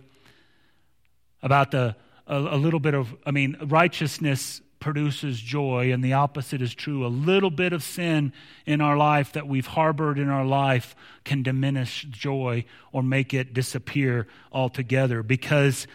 about 1.43 1.71
the 1.71 1.97
a, 2.27 2.39
a 2.39 2.57
little 2.57 2.81
bit 2.81 2.95
of, 2.95 3.15
I 3.27 3.31
mean, 3.31 3.59
righteousness 3.61 4.63
produces 4.81 5.39
joy, 5.39 5.93
and 5.93 6.03
the 6.03 6.15
opposite 6.15 6.61
is 6.63 6.75
true. 6.75 7.07
A 7.07 7.09
little 7.09 7.51
bit 7.51 7.73
of 7.73 7.83
sin 7.83 8.33
in 8.67 8.81
our 8.81 8.97
life 8.97 9.33
that 9.33 9.47
we've 9.47 9.67
harbored 9.67 10.19
in 10.19 10.29
our 10.29 10.45
life 10.45 10.97
can 11.25 11.43
diminish 11.43 12.07
joy 12.11 12.65
or 12.91 13.03
make 13.03 13.33
it 13.33 13.55
disappear 13.55 14.27
altogether 14.51 15.23
because 15.23 15.87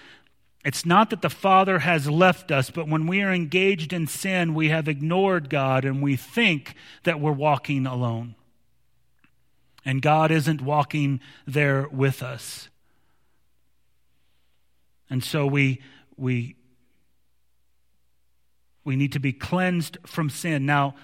it's 0.63 0.85
not 0.85 1.09
that 1.09 1.21
the 1.21 1.29
Father 1.29 1.79
has 1.79 2.09
left 2.09 2.51
us, 2.51 2.69
but 2.69 2.87
when 2.87 3.05
we 3.05 3.21
are 3.21 3.31
engaged 3.31 3.93
in 3.93 4.07
sin, 4.07 4.55
we 4.55 4.69
have 4.69 4.87
ignored 4.87 5.49
God 5.49 5.85
and 5.85 6.01
we 6.01 6.15
think 6.15 6.75
that 7.03 7.19
we're 7.19 7.31
walking 7.31 7.85
alone. 7.85 8.35
And 9.83 10.01
God 10.01 10.31
isn't 10.31 10.61
walking 10.61 11.19
there 11.45 11.87
with 11.87 12.23
us. 12.23 12.69
And 15.07 15.23
so 15.23 15.45
we, 15.45 15.81
we 16.17 16.55
we 18.85 18.95
need 18.95 19.11
to 19.11 19.19
be 19.19 19.33
cleansed 19.33 19.97
from 20.05 20.29
sin. 20.29 20.65
Now, 20.65 20.95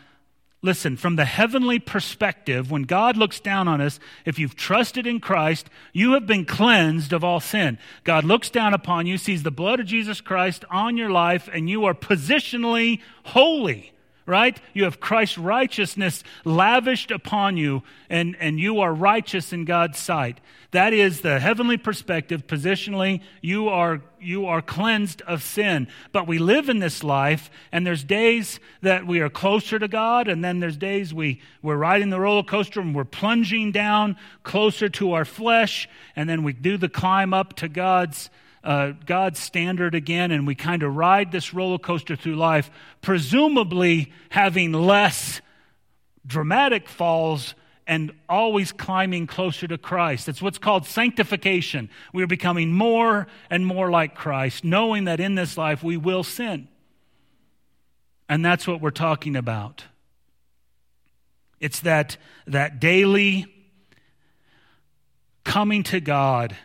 listen, 0.62 0.96
from 0.96 1.18
the 1.18 1.26
heavenly 1.26 1.80
perspective, 1.80 2.72
when 2.72 2.84
God 2.84 3.18
looks 3.18 3.40
down 3.40 3.68
on 3.68 3.82
us, 3.82 4.00
if 4.24 4.40
you've 4.40 4.56
trusted 4.56 5.06
in 5.06 5.20
Christ, 5.20 5.70
you 5.92 6.14
have 6.14 6.26
been 6.26 6.46
cleansed 6.46 7.12
of 7.12 7.24
all 7.24 7.40
sin. 7.40 7.80
God 8.04 8.24
looks 8.24 8.50
down 8.50 8.74
upon 8.74 9.08
you, 9.08 9.18
sees 9.18 9.44
the 9.44 9.52
blood 9.52 9.80
of 9.80 9.88
Jesus 9.88 10.22
Christ 10.22 10.64
on 10.70 10.96
your 10.96 11.10
life, 11.10 11.50
and 11.52 11.70
you 11.70 11.84
are 11.86 11.96
positionally 11.96 13.02
holy 13.24 13.92
right? 14.32 14.58
You 14.74 14.86
have 14.86 15.02
Christ's 15.02 15.38
righteousness 15.38 16.24
lavished 16.46 17.12
upon 17.12 17.58
you, 17.58 17.84
and, 18.10 18.38
and 18.40 18.58
you 18.58 18.80
are 18.80 18.94
righteous 18.94 19.52
in 19.52 19.66
God's 19.66 20.00
sight. 20.00 20.40
That 20.72 20.94
is 20.94 21.20
the 21.20 21.42
heavenly 21.42 21.76
perspective. 21.76 22.48
Positionally, 22.48 23.22
you 23.42 23.68
are, 23.68 24.02
you 24.22 24.46
are 24.46 24.62
cleansed 24.62 25.22
of 25.24 25.44
sin. 25.44 25.90
But 26.14 26.28
we 26.28 26.40
live 26.40 26.70
in 26.70 26.80
this 26.80 27.04
life, 27.04 27.52
and 27.74 27.86
there's 27.86 28.06
days 28.06 28.62
that 28.82 29.06
we 29.06 29.20
are 29.20 29.30
closer 29.30 29.78
to 29.78 29.90
God, 29.90 30.30
and 30.30 30.42
then 30.42 30.62
there's 30.62 30.78
days 30.78 31.14
we, 31.14 31.42
we're 31.62 31.76
riding 31.76 32.10
the 32.10 32.22
roller 32.22 32.44
coaster 32.44 32.80
and 32.80 32.96
we're 32.96 33.04
plunging 33.04 33.74
down 33.74 34.16
closer 34.44 34.88
to 34.88 35.12
our 35.12 35.26
flesh, 35.26 35.90
and 36.16 36.30
then 36.30 36.42
we 36.42 36.54
do 36.54 36.78
the 36.78 36.90
climb 36.90 37.34
up 37.34 37.54
to 37.58 37.68
God's 37.68 38.30
uh, 38.64 38.94
God's 39.06 39.40
standard 39.40 39.96
again, 39.96 40.32
and 40.32 40.46
we 40.46 40.56
kind 40.56 40.84
of 40.84 40.96
ride 40.96 41.32
this 41.32 41.54
roller 41.54 41.80
coaster 41.80 42.16
through 42.16 42.36
life, 42.36 42.70
presumably 43.02 44.12
having 44.30 44.72
less 44.72 45.42
dramatic 46.26 46.88
falls 46.88 47.56
and 47.88 48.14
always 48.30 48.72
climbing 48.72 49.28
closer 49.28 49.68
to 49.68 49.78
Christ. 49.78 50.30
It's 50.30 50.42
what's 50.42 50.60
called 50.60 50.86
sanctification. 50.86 51.90
We 52.14 52.24
are 52.24 52.28
becoming 52.28 52.72
more 52.72 53.28
and 53.50 53.66
more 53.66 53.90
like 53.90 54.16
Christ, 54.16 54.64
knowing 54.64 55.06
that 55.06 55.20
in 55.20 55.36
this 55.36 55.58
life 55.58 55.84
we 55.84 55.98
will 55.98 56.24
sin. 56.24 56.68
And 58.30 58.46
that's 58.46 58.68
what 58.68 58.80
we're 58.80 58.92
talking 58.92 59.36
about. 59.36 59.84
It's 61.60 61.82
that, 61.82 62.18
that 62.48 62.80
daily 62.80 63.46
coming 65.44 65.84
to 65.84 66.00
God 66.00 66.56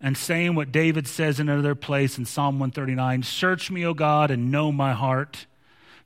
and 0.00 0.16
saying 0.16 0.54
what 0.54 0.72
David 0.72 1.06
says 1.06 1.38
in 1.38 1.48
another 1.48 1.74
place 1.74 2.16
in 2.16 2.24
Psalm 2.24 2.58
139 2.58 3.22
Search 3.22 3.70
me, 3.70 3.84
O 3.84 3.94
God, 3.94 4.30
and 4.30 4.50
know 4.50 4.72
my 4.72 4.92
heart. 4.92 5.46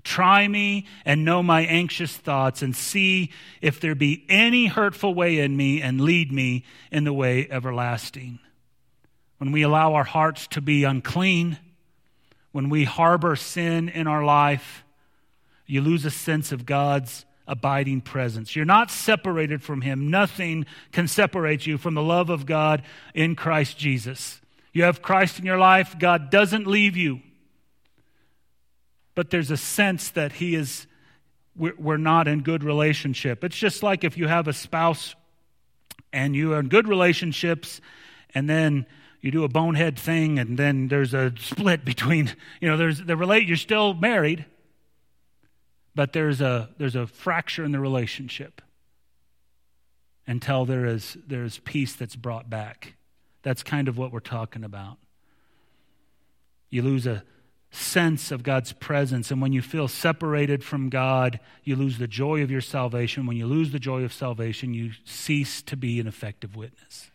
Try 0.02 0.48
me 0.48 0.86
and 1.06 1.24
know 1.24 1.42
my 1.42 1.62
anxious 1.62 2.14
thoughts, 2.16 2.60
and 2.60 2.76
see 2.76 3.30
if 3.62 3.80
there 3.80 3.94
be 3.94 4.24
any 4.28 4.66
hurtful 4.66 5.14
way 5.14 5.38
in 5.38 5.56
me, 5.56 5.80
and 5.80 6.00
lead 6.00 6.30
me 6.30 6.64
in 6.90 7.04
the 7.04 7.12
way 7.12 7.48
everlasting. 7.50 8.38
When 9.38 9.50
we 9.50 9.62
allow 9.62 9.94
our 9.94 10.04
hearts 10.04 10.46
to 10.48 10.60
be 10.60 10.84
unclean, 10.84 11.58
when 12.52 12.68
we 12.68 12.84
harbor 12.84 13.34
sin 13.34 13.88
in 13.88 14.06
our 14.06 14.24
life, 14.24 14.84
you 15.66 15.80
lose 15.80 16.04
a 16.04 16.10
sense 16.10 16.52
of 16.52 16.66
God's 16.66 17.24
abiding 17.46 18.00
presence. 18.00 18.56
You're 18.56 18.64
not 18.64 18.90
separated 18.90 19.62
from 19.62 19.80
Him. 19.80 20.10
Nothing 20.10 20.66
can 20.92 21.08
separate 21.08 21.66
you 21.66 21.78
from 21.78 21.94
the 21.94 22.02
love 22.02 22.30
of 22.30 22.46
God 22.46 22.82
in 23.14 23.36
Christ 23.36 23.76
Jesus. 23.76 24.40
You 24.72 24.84
have 24.84 25.02
Christ 25.02 25.38
in 25.38 25.44
your 25.44 25.58
life, 25.58 25.98
God 25.98 26.30
doesn't 26.30 26.66
leave 26.66 26.96
you. 26.96 27.20
But 29.14 29.30
there's 29.30 29.50
a 29.50 29.56
sense 29.56 30.10
that 30.10 30.32
He 30.32 30.54
is, 30.54 30.86
we're 31.56 31.96
not 31.96 32.26
in 32.26 32.42
good 32.42 32.64
relationship. 32.64 33.44
It's 33.44 33.56
just 33.56 33.82
like 33.82 34.02
if 34.02 34.18
you 34.18 34.26
have 34.26 34.48
a 34.48 34.52
spouse 34.52 35.14
and 36.12 36.34
you 36.34 36.54
are 36.54 36.60
in 36.60 36.68
good 36.68 36.88
relationships 36.88 37.80
and 38.34 38.48
then 38.48 38.86
you 39.20 39.30
do 39.30 39.44
a 39.44 39.48
bonehead 39.48 39.98
thing 39.98 40.38
and 40.38 40.58
then 40.58 40.88
there's 40.88 41.14
a 41.14 41.32
split 41.38 41.84
between, 41.84 42.34
you 42.60 42.68
know, 42.68 42.76
there's 42.76 42.98
the 42.98 43.16
relate, 43.16 43.46
you're 43.46 43.56
still 43.56 43.94
married 43.94 44.44
but 45.94 46.12
there's 46.12 46.40
a, 46.40 46.70
there's 46.78 46.96
a 46.96 47.06
fracture 47.06 47.64
in 47.64 47.72
the 47.72 47.80
relationship 47.80 48.60
until 50.26 50.64
there 50.64 50.86
is, 50.86 51.16
there 51.26 51.44
is 51.44 51.58
peace 51.58 51.94
that's 51.94 52.16
brought 52.16 52.48
back. 52.48 52.94
That's 53.42 53.62
kind 53.62 53.88
of 53.88 53.98
what 53.98 54.12
we're 54.12 54.20
talking 54.20 54.64
about. 54.64 54.96
You 56.70 56.82
lose 56.82 57.06
a 57.06 57.22
sense 57.70 58.30
of 58.30 58.42
God's 58.42 58.72
presence, 58.72 59.30
and 59.30 59.42
when 59.42 59.52
you 59.52 59.60
feel 59.60 59.88
separated 59.88 60.64
from 60.64 60.88
God, 60.88 61.40
you 61.62 61.76
lose 61.76 61.98
the 61.98 62.06
joy 62.06 62.42
of 62.42 62.50
your 62.50 62.60
salvation. 62.60 63.26
When 63.26 63.36
you 63.36 63.46
lose 63.46 63.72
the 63.72 63.78
joy 63.78 64.02
of 64.02 64.12
salvation, 64.12 64.74
you 64.74 64.92
cease 65.04 65.60
to 65.62 65.76
be 65.76 66.00
an 66.00 66.06
effective 66.06 66.56
witness. 66.56 67.10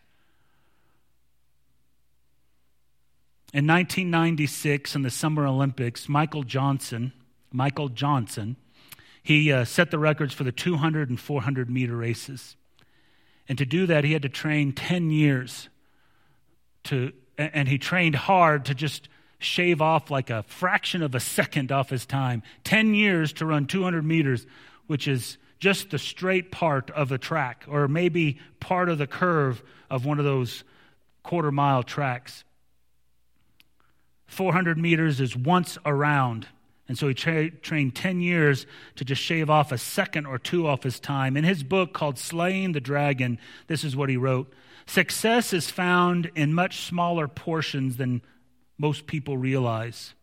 In 3.52 3.66
1996, 3.66 4.94
in 4.94 5.02
the 5.02 5.10
Summer 5.10 5.44
Olympics, 5.44 6.08
Michael 6.08 6.44
Johnson, 6.44 7.12
Michael 7.50 7.88
Johnson, 7.88 8.56
he 9.22 9.52
uh, 9.52 9.64
set 9.64 9.90
the 9.90 9.98
records 9.98 10.34
for 10.34 10.44
the 10.44 10.52
200 10.52 11.10
and 11.10 11.20
400 11.20 11.70
meter 11.70 11.96
races. 11.96 12.56
And 13.48 13.58
to 13.58 13.66
do 13.66 13.86
that, 13.86 14.04
he 14.04 14.12
had 14.12 14.22
to 14.22 14.28
train 14.28 14.72
10 14.72 15.10
years 15.10 15.68
to, 16.84 17.12
and 17.36 17.68
he 17.68 17.78
trained 17.78 18.14
hard 18.14 18.64
to 18.66 18.74
just 18.74 19.08
shave 19.38 19.80
off 19.80 20.10
like 20.10 20.30
a 20.30 20.42
fraction 20.44 21.02
of 21.02 21.14
a 21.14 21.20
second 21.20 21.72
off 21.72 21.90
his 21.90 22.06
time. 22.06 22.42
10 22.64 22.94
years 22.94 23.32
to 23.34 23.46
run 23.46 23.66
200 23.66 24.04
meters, 24.04 24.46
which 24.86 25.08
is 25.08 25.38
just 25.58 25.90
the 25.90 25.98
straight 25.98 26.50
part 26.50 26.90
of 26.90 27.08
the 27.08 27.18
track, 27.18 27.64
or 27.68 27.88
maybe 27.88 28.38
part 28.60 28.88
of 28.88 28.98
the 28.98 29.06
curve 29.06 29.62
of 29.90 30.04
one 30.06 30.18
of 30.18 30.24
those 30.24 30.64
quarter 31.22 31.50
mile 31.50 31.82
tracks. 31.82 32.44
400 34.26 34.78
meters 34.78 35.20
is 35.20 35.36
once 35.36 35.76
around. 35.84 36.46
And 36.90 36.98
so 36.98 37.06
he 37.06 37.14
tra- 37.14 37.50
trained 37.50 37.94
10 37.94 38.20
years 38.20 38.66
to 38.96 39.04
just 39.04 39.22
shave 39.22 39.48
off 39.48 39.70
a 39.70 39.78
second 39.78 40.26
or 40.26 40.40
two 40.40 40.66
off 40.66 40.82
his 40.82 40.98
time. 40.98 41.36
In 41.36 41.44
his 41.44 41.62
book 41.62 41.92
called 41.92 42.18
Slaying 42.18 42.72
the 42.72 42.80
Dragon, 42.80 43.38
this 43.68 43.84
is 43.84 43.94
what 43.94 44.08
he 44.08 44.16
wrote 44.16 44.52
Success 44.86 45.52
is 45.52 45.70
found 45.70 46.32
in 46.34 46.52
much 46.52 46.80
smaller 46.80 47.28
portions 47.28 47.96
than 47.96 48.22
most 48.76 49.06
people 49.06 49.38
realize. 49.38 50.14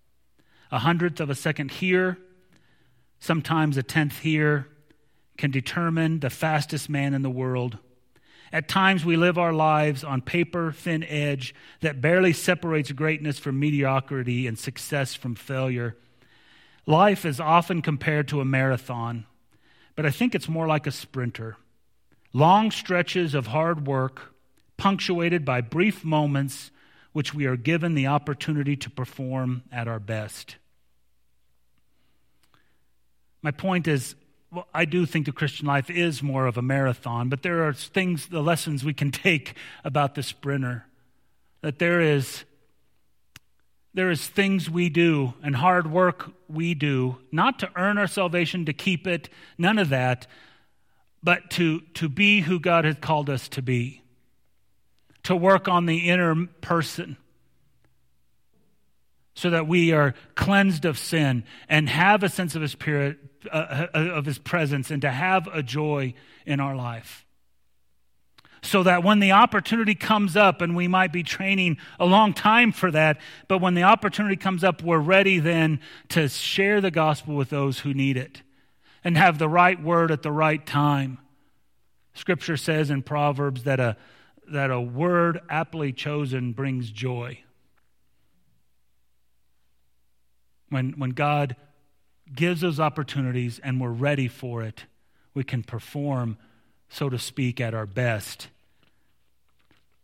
A 0.69 0.79
hundredth 0.79 1.21
of 1.21 1.29
a 1.29 1.35
second 1.35 1.71
here, 1.71 2.17
sometimes 3.17 3.77
a 3.77 3.83
tenth 3.83 4.19
here, 4.19 4.67
can 5.37 5.51
determine 5.51 6.19
the 6.19 6.29
fastest 6.29 6.89
man 6.89 7.13
in 7.13 7.21
the 7.21 7.29
world. 7.29 7.77
At 8.51 8.67
times, 8.67 9.05
we 9.05 9.15
live 9.15 9.37
our 9.37 9.53
lives 9.53 10.03
on 10.03 10.21
paper 10.21 10.73
thin 10.73 11.05
edge 11.05 11.55
that 11.79 12.01
barely 12.01 12.33
separates 12.33 12.91
greatness 12.91 13.39
from 13.39 13.57
mediocrity 13.57 14.47
and 14.47 14.59
success 14.59 15.15
from 15.15 15.33
failure. 15.33 15.95
Life 16.87 17.25
is 17.25 17.41
often 17.41 17.81
compared 17.81 18.29
to 18.29 18.39
a 18.39 18.45
marathon, 18.45 19.25
but 19.95 20.05
I 20.05 20.09
think 20.09 20.33
it's 20.33 20.47
more 20.47 20.67
like 20.67 20.87
a 20.87 20.91
sprinter. 20.91 21.57
Long 22.31 22.71
stretches 22.71 23.35
of 23.35 23.47
hard 23.47 23.85
work, 23.85 24.33
punctuated 24.77 25.43
by 25.43 25.59
brief 25.59 26.05
moments 26.05 26.71
which 27.11 27.33
we 27.33 27.45
are 27.45 27.57
given 27.57 27.93
the 27.93 28.07
opportunity 28.07 28.77
to 28.77 28.89
perform 28.89 29.63
at 29.69 29.87
our 29.87 29.99
best. 29.99 30.55
My 33.41 33.51
point 33.51 33.85
is, 33.85 34.15
well, 34.49 34.67
I 34.73 34.85
do 34.85 35.05
think 35.05 35.25
the 35.25 35.33
Christian 35.33 35.67
life 35.67 35.89
is 35.89 36.23
more 36.23 36.47
of 36.47 36.57
a 36.57 36.61
marathon, 36.61 37.27
but 37.27 37.43
there 37.43 37.67
are 37.67 37.73
things, 37.73 38.27
the 38.27 38.41
lessons 38.41 38.85
we 38.85 38.93
can 38.93 39.11
take 39.27 39.55
about 39.83 40.15
the 40.15 40.23
sprinter. 40.23 40.85
That 41.61 41.79
there 41.79 41.99
is 41.99 42.45
there 43.97 44.11
is 44.11 44.27
things 44.27 44.69
we 44.69 44.89
do 44.89 45.33
and 45.41 45.55
hard 45.55 45.89
work 45.89 46.31
we 46.47 46.75
do, 46.75 47.17
not 47.31 47.57
to 47.57 47.69
earn 47.75 47.97
our 47.97 48.05
salvation, 48.05 48.63
to 48.65 48.71
keep 48.71 49.07
it, 49.07 49.27
none 49.57 49.79
of 49.79 49.89
that, 49.89 50.27
but 51.23 51.49
to, 51.49 51.79
to 51.95 52.07
be 52.07 52.41
who 52.41 52.59
God 52.59 52.85
has 52.85 52.97
called 53.01 53.27
us 53.27 53.49
to 53.49 53.63
be, 53.63 54.03
to 55.23 55.35
work 55.35 55.67
on 55.67 55.87
the 55.87 56.09
inner 56.09 56.45
person 56.61 57.17
so 59.33 59.49
that 59.49 59.67
we 59.67 59.91
are 59.91 60.13
cleansed 60.35 60.85
of 60.85 60.99
sin 60.99 61.43
and 61.67 61.89
have 61.89 62.21
a 62.21 62.29
sense 62.29 62.53
of 62.53 62.61
his 62.61 62.73
spirit 62.73 63.17
uh, 63.51 63.87
uh 63.95 63.99
of 63.99 64.25
his 64.25 64.37
presence 64.37 64.91
and 64.91 65.01
to 65.01 65.09
have 65.09 65.47
a 65.47 65.63
joy 65.63 66.13
in 66.45 66.59
our 66.59 66.75
life 66.75 67.26
so 68.61 68.83
that 68.83 69.03
when 69.03 69.19
the 69.19 69.31
opportunity 69.31 69.95
comes 69.95 70.35
up, 70.35 70.61
and 70.61 70.75
we 70.75 70.87
might 70.87 71.13
be 71.13 71.23
training 71.23 71.77
a 71.99 72.05
long 72.05 72.33
time 72.33 72.71
for 72.71 72.91
that, 72.91 73.19
but 73.47 73.59
when 73.59 73.73
the 73.73 73.83
opportunity 73.83 74.35
comes 74.35 74.63
up, 74.63 74.81
we're 74.81 74.97
ready 74.97 75.39
then 75.39 75.79
to 76.09 76.27
share 76.27 76.81
the 76.81 76.91
gospel 76.91 77.35
with 77.35 77.49
those 77.49 77.79
who 77.79 77.93
need 77.93 78.17
it 78.17 78.41
and 79.03 79.17
have 79.17 79.39
the 79.39 79.49
right 79.49 79.81
word 79.81 80.11
at 80.11 80.23
the 80.23 80.31
right 80.31 80.65
time. 80.65 81.19
Scripture 82.13 82.57
says 82.57 82.89
in 82.89 83.03
Proverbs 83.03 83.63
that 83.63 83.79
a, 83.79 83.95
that 84.51 84.71
a 84.71 84.81
word 84.81 85.39
aptly 85.49 85.93
chosen 85.93 86.51
brings 86.51 86.89
joy. 86.89 87.39
When, 90.69 90.93
when 90.97 91.11
God 91.11 91.55
gives 92.33 92.61
those 92.61 92.79
opportunities 92.79 93.59
and 93.59 93.79
we're 93.79 93.91
ready 93.91 94.27
for 94.27 94.63
it, 94.63 94.85
we 95.33 95.43
can 95.43 95.63
perform, 95.63 96.37
so 96.89 97.09
to 97.09 97.19
speak, 97.19 97.59
at 97.61 97.73
our 97.73 97.85
best 97.85 98.47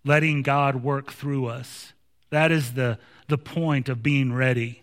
letting 0.06 0.42
God 0.42 0.84
work 0.84 1.12
through 1.12 1.48
us. 1.48 1.94
That 2.30 2.52
is 2.52 2.74
the, 2.74 2.98
the 3.28 3.38
point 3.38 3.90
of 3.90 4.04
being 4.04 4.34
ready. 4.34 4.82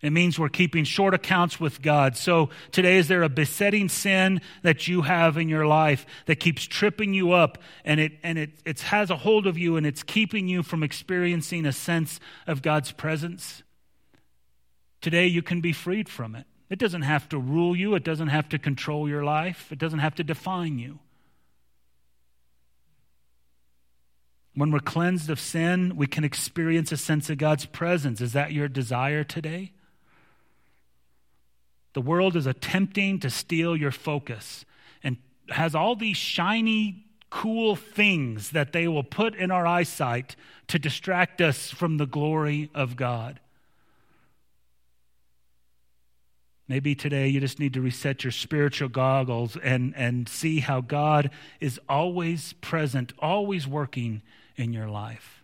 It 0.00 0.10
means 0.10 0.38
we're 0.38 0.48
keeping 0.48 0.84
short 0.84 1.12
accounts 1.12 1.58
with 1.58 1.82
God. 1.82 2.16
So 2.16 2.50
today, 2.70 2.98
is 2.98 3.08
there 3.08 3.24
a 3.24 3.28
besetting 3.28 3.88
sin 3.88 4.40
that 4.62 4.86
you 4.86 5.02
have 5.02 5.36
in 5.36 5.48
your 5.48 5.66
life 5.66 6.06
that 6.26 6.36
keeps 6.36 6.64
tripping 6.64 7.14
you 7.14 7.32
up 7.32 7.58
and 7.84 7.98
it, 7.98 8.12
and 8.22 8.38
it, 8.38 8.50
it 8.64 8.80
has 8.82 9.10
a 9.10 9.16
hold 9.16 9.48
of 9.48 9.58
you 9.58 9.76
and 9.76 9.84
it's 9.84 10.04
keeping 10.04 10.46
you 10.46 10.62
from 10.62 10.84
experiencing 10.84 11.66
a 11.66 11.72
sense 11.72 12.20
of 12.46 12.62
God's 12.62 12.92
presence? 12.92 13.64
Today, 15.00 15.26
you 15.26 15.42
can 15.42 15.60
be 15.60 15.72
freed 15.72 16.08
from 16.08 16.36
it. 16.36 16.46
It 16.70 16.78
doesn't 16.78 17.02
have 17.02 17.28
to 17.30 17.38
rule 17.38 17.74
you, 17.74 17.94
it 17.94 18.04
doesn't 18.04 18.28
have 18.28 18.48
to 18.50 18.58
control 18.58 19.08
your 19.08 19.24
life, 19.24 19.72
it 19.72 19.78
doesn't 19.78 20.00
have 20.00 20.14
to 20.16 20.24
define 20.24 20.78
you. 20.78 20.98
When 24.54 24.72
we're 24.72 24.80
cleansed 24.80 25.30
of 25.30 25.38
sin, 25.38 25.96
we 25.96 26.06
can 26.06 26.24
experience 26.24 26.90
a 26.90 26.96
sense 26.96 27.30
of 27.30 27.38
God's 27.38 27.64
presence. 27.64 28.20
Is 28.20 28.32
that 28.32 28.52
your 28.52 28.66
desire 28.66 29.22
today? 29.22 29.72
The 31.92 32.00
world 32.00 32.36
is 32.36 32.46
attempting 32.46 33.20
to 33.20 33.30
steal 33.30 33.76
your 33.76 33.92
focus 33.92 34.64
and 35.02 35.16
has 35.48 35.74
all 35.74 35.96
these 35.96 36.16
shiny, 36.16 37.06
cool 37.30 37.76
things 37.76 38.50
that 38.50 38.72
they 38.72 38.88
will 38.88 39.04
put 39.04 39.34
in 39.36 39.50
our 39.50 39.66
eyesight 39.66 40.36
to 40.66 40.78
distract 40.78 41.40
us 41.40 41.70
from 41.70 41.96
the 41.96 42.06
glory 42.06 42.68
of 42.74 42.96
God. 42.96 43.40
Maybe 46.68 46.94
today 46.94 47.28
you 47.28 47.40
just 47.40 47.58
need 47.58 47.72
to 47.74 47.80
reset 47.80 48.24
your 48.24 48.30
spiritual 48.30 48.90
goggles 48.90 49.56
and, 49.56 49.94
and 49.96 50.28
see 50.28 50.60
how 50.60 50.82
God 50.82 51.30
is 51.60 51.80
always 51.88 52.52
present, 52.60 53.14
always 53.18 53.66
working 53.66 54.20
in 54.54 54.74
your 54.74 54.88
life. 54.88 55.42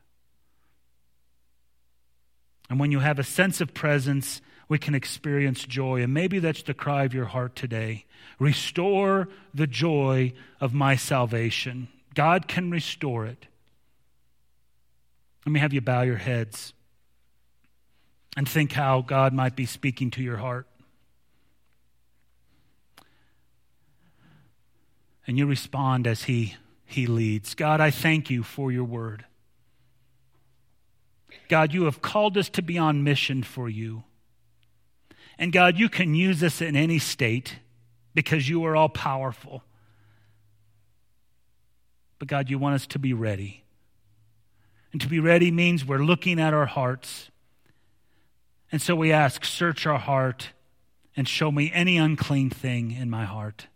And 2.68 2.78
when 2.78 2.92
you 2.92 3.00
have 3.00 3.18
a 3.18 3.24
sense 3.24 3.62
of 3.62 3.72
presence, 3.72 4.42
we 4.68 4.78
can 4.78 4.94
experience 4.94 5.64
joy. 5.64 6.02
And 6.02 6.12
maybe 6.12 6.38
that's 6.40 6.62
the 6.62 6.74
cry 6.74 7.04
of 7.04 7.14
your 7.14 7.26
heart 7.26 7.56
today. 7.56 8.04
Restore 8.38 9.28
the 9.54 9.66
joy 9.66 10.32
of 10.60 10.74
my 10.74 10.96
salvation. 10.96 11.88
God 12.14 12.48
can 12.48 12.70
restore 12.70 13.26
it. 13.26 13.46
Let 15.46 15.52
me 15.52 15.60
have 15.60 15.72
you 15.72 15.80
bow 15.80 16.02
your 16.02 16.16
heads 16.16 16.72
and 18.36 18.48
think 18.48 18.72
how 18.72 19.02
God 19.02 19.32
might 19.32 19.56
be 19.56 19.66
speaking 19.66 20.10
to 20.12 20.22
your 20.22 20.38
heart. 20.38 20.66
And 25.26 25.38
you 25.38 25.46
respond 25.46 26.06
as 26.06 26.24
He 26.24 26.56
he 26.86 27.06
leads. 27.06 27.54
God, 27.54 27.80
I 27.80 27.90
thank 27.90 28.30
you 28.30 28.42
for 28.42 28.70
your 28.70 28.84
word. 28.84 29.24
God, 31.48 31.72
you 31.72 31.84
have 31.84 32.00
called 32.00 32.38
us 32.38 32.48
to 32.50 32.62
be 32.62 32.78
on 32.78 33.02
mission 33.02 33.42
for 33.42 33.68
you. 33.68 34.04
And 35.38 35.52
God, 35.52 35.78
you 35.78 35.88
can 35.88 36.14
use 36.14 36.42
us 36.42 36.60
in 36.60 36.76
any 36.76 36.98
state 36.98 37.56
because 38.14 38.48
you 38.48 38.64
are 38.64 38.76
all 38.76 38.88
powerful. 38.88 39.64
But 42.18 42.28
God, 42.28 42.48
you 42.48 42.58
want 42.58 42.76
us 42.76 42.86
to 42.88 42.98
be 42.98 43.12
ready. 43.12 43.64
And 44.92 45.00
to 45.00 45.08
be 45.08 45.18
ready 45.18 45.50
means 45.50 45.84
we're 45.84 45.98
looking 45.98 46.38
at 46.38 46.54
our 46.54 46.66
hearts. 46.66 47.30
And 48.70 48.80
so 48.80 48.94
we 48.94 49.10
ask, 49.10 49.44
search 49.44 49.86
our 49.86 49.98
heart 49.98 50.50
and 51.16 51.28
show 51.28 51.50
me 51.50 51.72
any 51.74 51.96
unclean 51.96 52.50
thing 52.50 52.92
in 52.92 53.10
my 53.10 53.24
heart. 53.24 53.66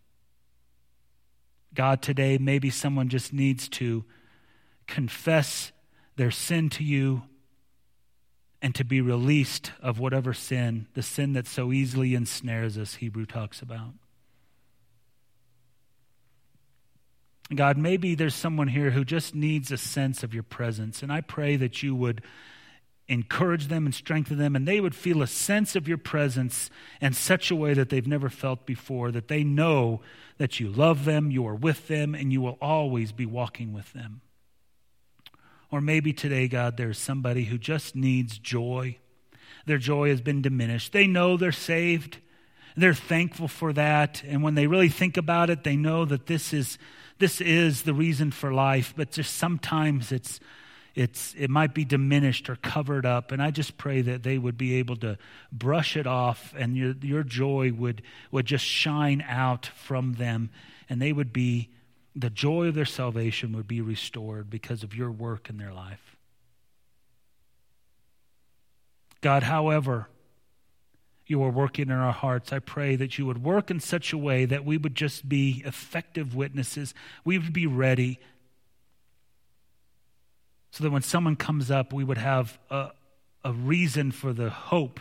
God, 1.79 2.03
today, 2.03 2.39
maybe 2.39 2.71
someone 2.71 3.09
just 3.09 3.33
needs 3.33 3.69
to 3.69 4.05
confess 4.89 5.71
their 6.17 6.33
sin 6.33 6.71
to 6.71 6.83
you 6.83 7.23
and 8.61 8.75
to 8.75 8.85
be 8.85 9.01
released 9.01 9.71
of 9.81 10.01
whatever 10.01 10.35
sin, 10.35 10.89
the 10.95 11.05
sin 11.05 11.35
that 11.35 11.47
so 11.47 11.73
easily 11.73 12.17
ensnares 12.17 12.77
us, 12.77 12.97
Hebrew 12.97 13.27
talks 13.27 13.63
about. 13.63 13.93
God, 17.55 17.79
maybe 17.79 18.17
there's 18.17 18.35
someone 18.35 18.67
here 18.67 18.91
who 18.91 19.05
just 19.05 19.33
needs 19.37 19.71
a 19.71 19.79
sense 19.79 20.25
of 20.25 20.35
your 20.35 20.43
presence, 20.43 21.05
and 21.05 21.13
I 21.13 21.21
pray 21.21 21.55
that 21.55 21.81
you 21.81 21.95
would 21.95 22.23
encourage 23.09 23.69
them 23.69 23.87
and 23.87 23.95
strengthen 23.95 24.39
them, 24.39 24.55
and 24.55 24.69
they 24.69 24.81
would 24.81 24.95
feel 24.95 25.23
a 25.23 25.27
sense 25.27 25.75
of 25.75 25.89
your 25.89 25.97
presence 25.97 26.69
in 27.01 27.15
such 27.15 27.51
a 27.51 27.57
way 27.57 27.73
that 27.73 27.89
they've 27.89 28.07
never 28.07 28.29
felt 28.29 28.67
before, 28.67 29.11
that 29.11 29.29
they 29.29 29.43
know 29.43 30.01
that 30.37 30.61
you 30.61 30.69
love 30.69 31.05
them, 31.05 31.31
you 31.31 31.47
are 31.47 31.55
with 31.55 31.89
them, 31.89 32.15
and 32.15 32.33
you 32.33 32.41
will 32.41 32.59
always 32.61 33.13
be 33.13 33.27
walking 33.27 33.73
with 33.73 33.93
them. 33.95 34.21
Or 35.71 35.81
maybe 35.81 36.13
today, 36.13 36.49
God, 36.49 36.77
there's 36.77 36.99
somebody 36.99 37.45
who 37.45 37.59
just 37.59 37.97
needs 37.97 38.39
joy. 38.39 38.99
Their 39.67 39.79
joy 39.79 40.11
has 40.11 40.21
been 40.21 40.43
diminished. 40.43 40.93
They 40.93 41.07
know 41.07 41.37
they're 41.37 41.53
saved. 41.53 42.19
They're 42.77 42.95
thankful 42.95 43.49
for 43.49 43.73
that. 43.73 44.23
And 44.27 44.43
when 44.43 44.55
they 44.55 44.67
really 44.67 44.89
think 44.89 45.17
about 45.17 45.51
it, 45.51 45.65
they 45.65 45.77
know 45.77 46.05
that 46.05 46.27
this 46.27 46.53
is, 46.53 46.79
this 47.19 47.41
is 47.41 47.83
the 47.83 47.93
reason 47.93 48.31
for 48.31 48.53
life. 48.53 48.95
But 48.97 49.11
just 49.11 49.35
sometimes 49.35 50.13
it's, 50.13 50.41
it's, 50.99 51.33
it 51.39 51.49
might 51.49 51.75
be 51.75 51.85
diminished 51.85 52.51
or 52.51 52.57
covered 52.57 53.07
up. 53.07 53.31
And 53.31 53.41
I 53.41 53.53
just 53.53 53.79
pray 53.79 54.03
that 54.03 54.25
they 54.25 54.37
would 54.37 54.59
be 54.59 54.75
able 54.75 54.97
to 54.97 55.17
brush 55.53 55.97
it 55.97 56.09
off 56.09 56.53
and 56.59 56.77
your, 56.77 56.93
your 57.01 57.23
joy 57.23 57.71
would, 57.73 58.03
would 58.33 58.47
just 58.47 58.65
shine 58.65 59.25
out 59.29 59.67
from 59.67 60.15
them. 60.15 60.51
And 60.89 61.01
they 61.01 61.13
would 61.13 61.33
be 61.33 61.69
the 62.17 62.31
joy 62.31 62.67
of 62.67 62.75
their 62.75 62.85
salvation 62.85 63.53
would 63.53 63.69
be 63.69 63.81
restored 63.81 64.51
because 64.51 64.83
of 64.83 64.93
your 64.93 65.13
work 65.13 65.49
in 65.49 65.57
their 65.57 65.73
life. 65.73 66.17
God, 69.21 69.45
however, 69.45 70.09
you 71.29 71.41
are 71.45 71.51
working 71.51 71.91
in 71.91 71.95
our 71.95 72.13
hearts, 72.13 72.53
I 72.53 72.59
pray 72.59 72.97
that 72.97 73.19
you 73.19 73.27
would 73.27 73.45
work 73.45 73.71
in 73.71 73.79
such 73.79 74.13
a 74.13 74.19
way 74.19 74.47
that 74.47 74.65
we 74.65 74.77
would 74.77 74.97
just 74.97 75.29
be 75.29 75.63
effective 75.65 76.35
witnesses. 76.35 76.93
We 77.25 77.39
would 77.39 77.53
be 77.53 77.69
ready 77.69 78.19
so 80.71 80.85
that 80.85 80.91
when 80.91 81.03
someone 81.03 81.37
comes 81.37 81.71
up, 81.71 81.93
we 81.93 82.05
would 82.05 82.19
have 82.19 82.59
a, 82.71 82.91
a 83.45 83.53
reason 83.53 84.11
for 84.11 84.33
the 84.33 84.51
hope 84.51 85.01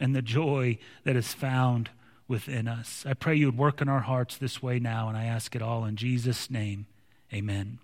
and 0.00 0.14
the 0.14 0.22
joy 0.22 0.78
that 1.04 1.16
is 1.16 1.32
found 1.32 1.90
within 2.28 2.68
us. 2.68 3.04
I 3.06 3.14
pray 3.14 3.36
you 3.36 3.46
would 3.46 3.58
work 3.58 3.80
in 3.80 3.88
our 3.88 4.00
hearts 4.00 4.36
this 4.36 4.62
way 4.62 4.78
now, 4.78 5.08
and 5.08 5.16
I 5.16 5.24
ask 5.24 5.54
it 5.54 5.62
all 5.62 5.84
in 5.84 5.96
Jesus' 5.96 6.50
name. 6.50 6.86
Amen. 7.32 7.78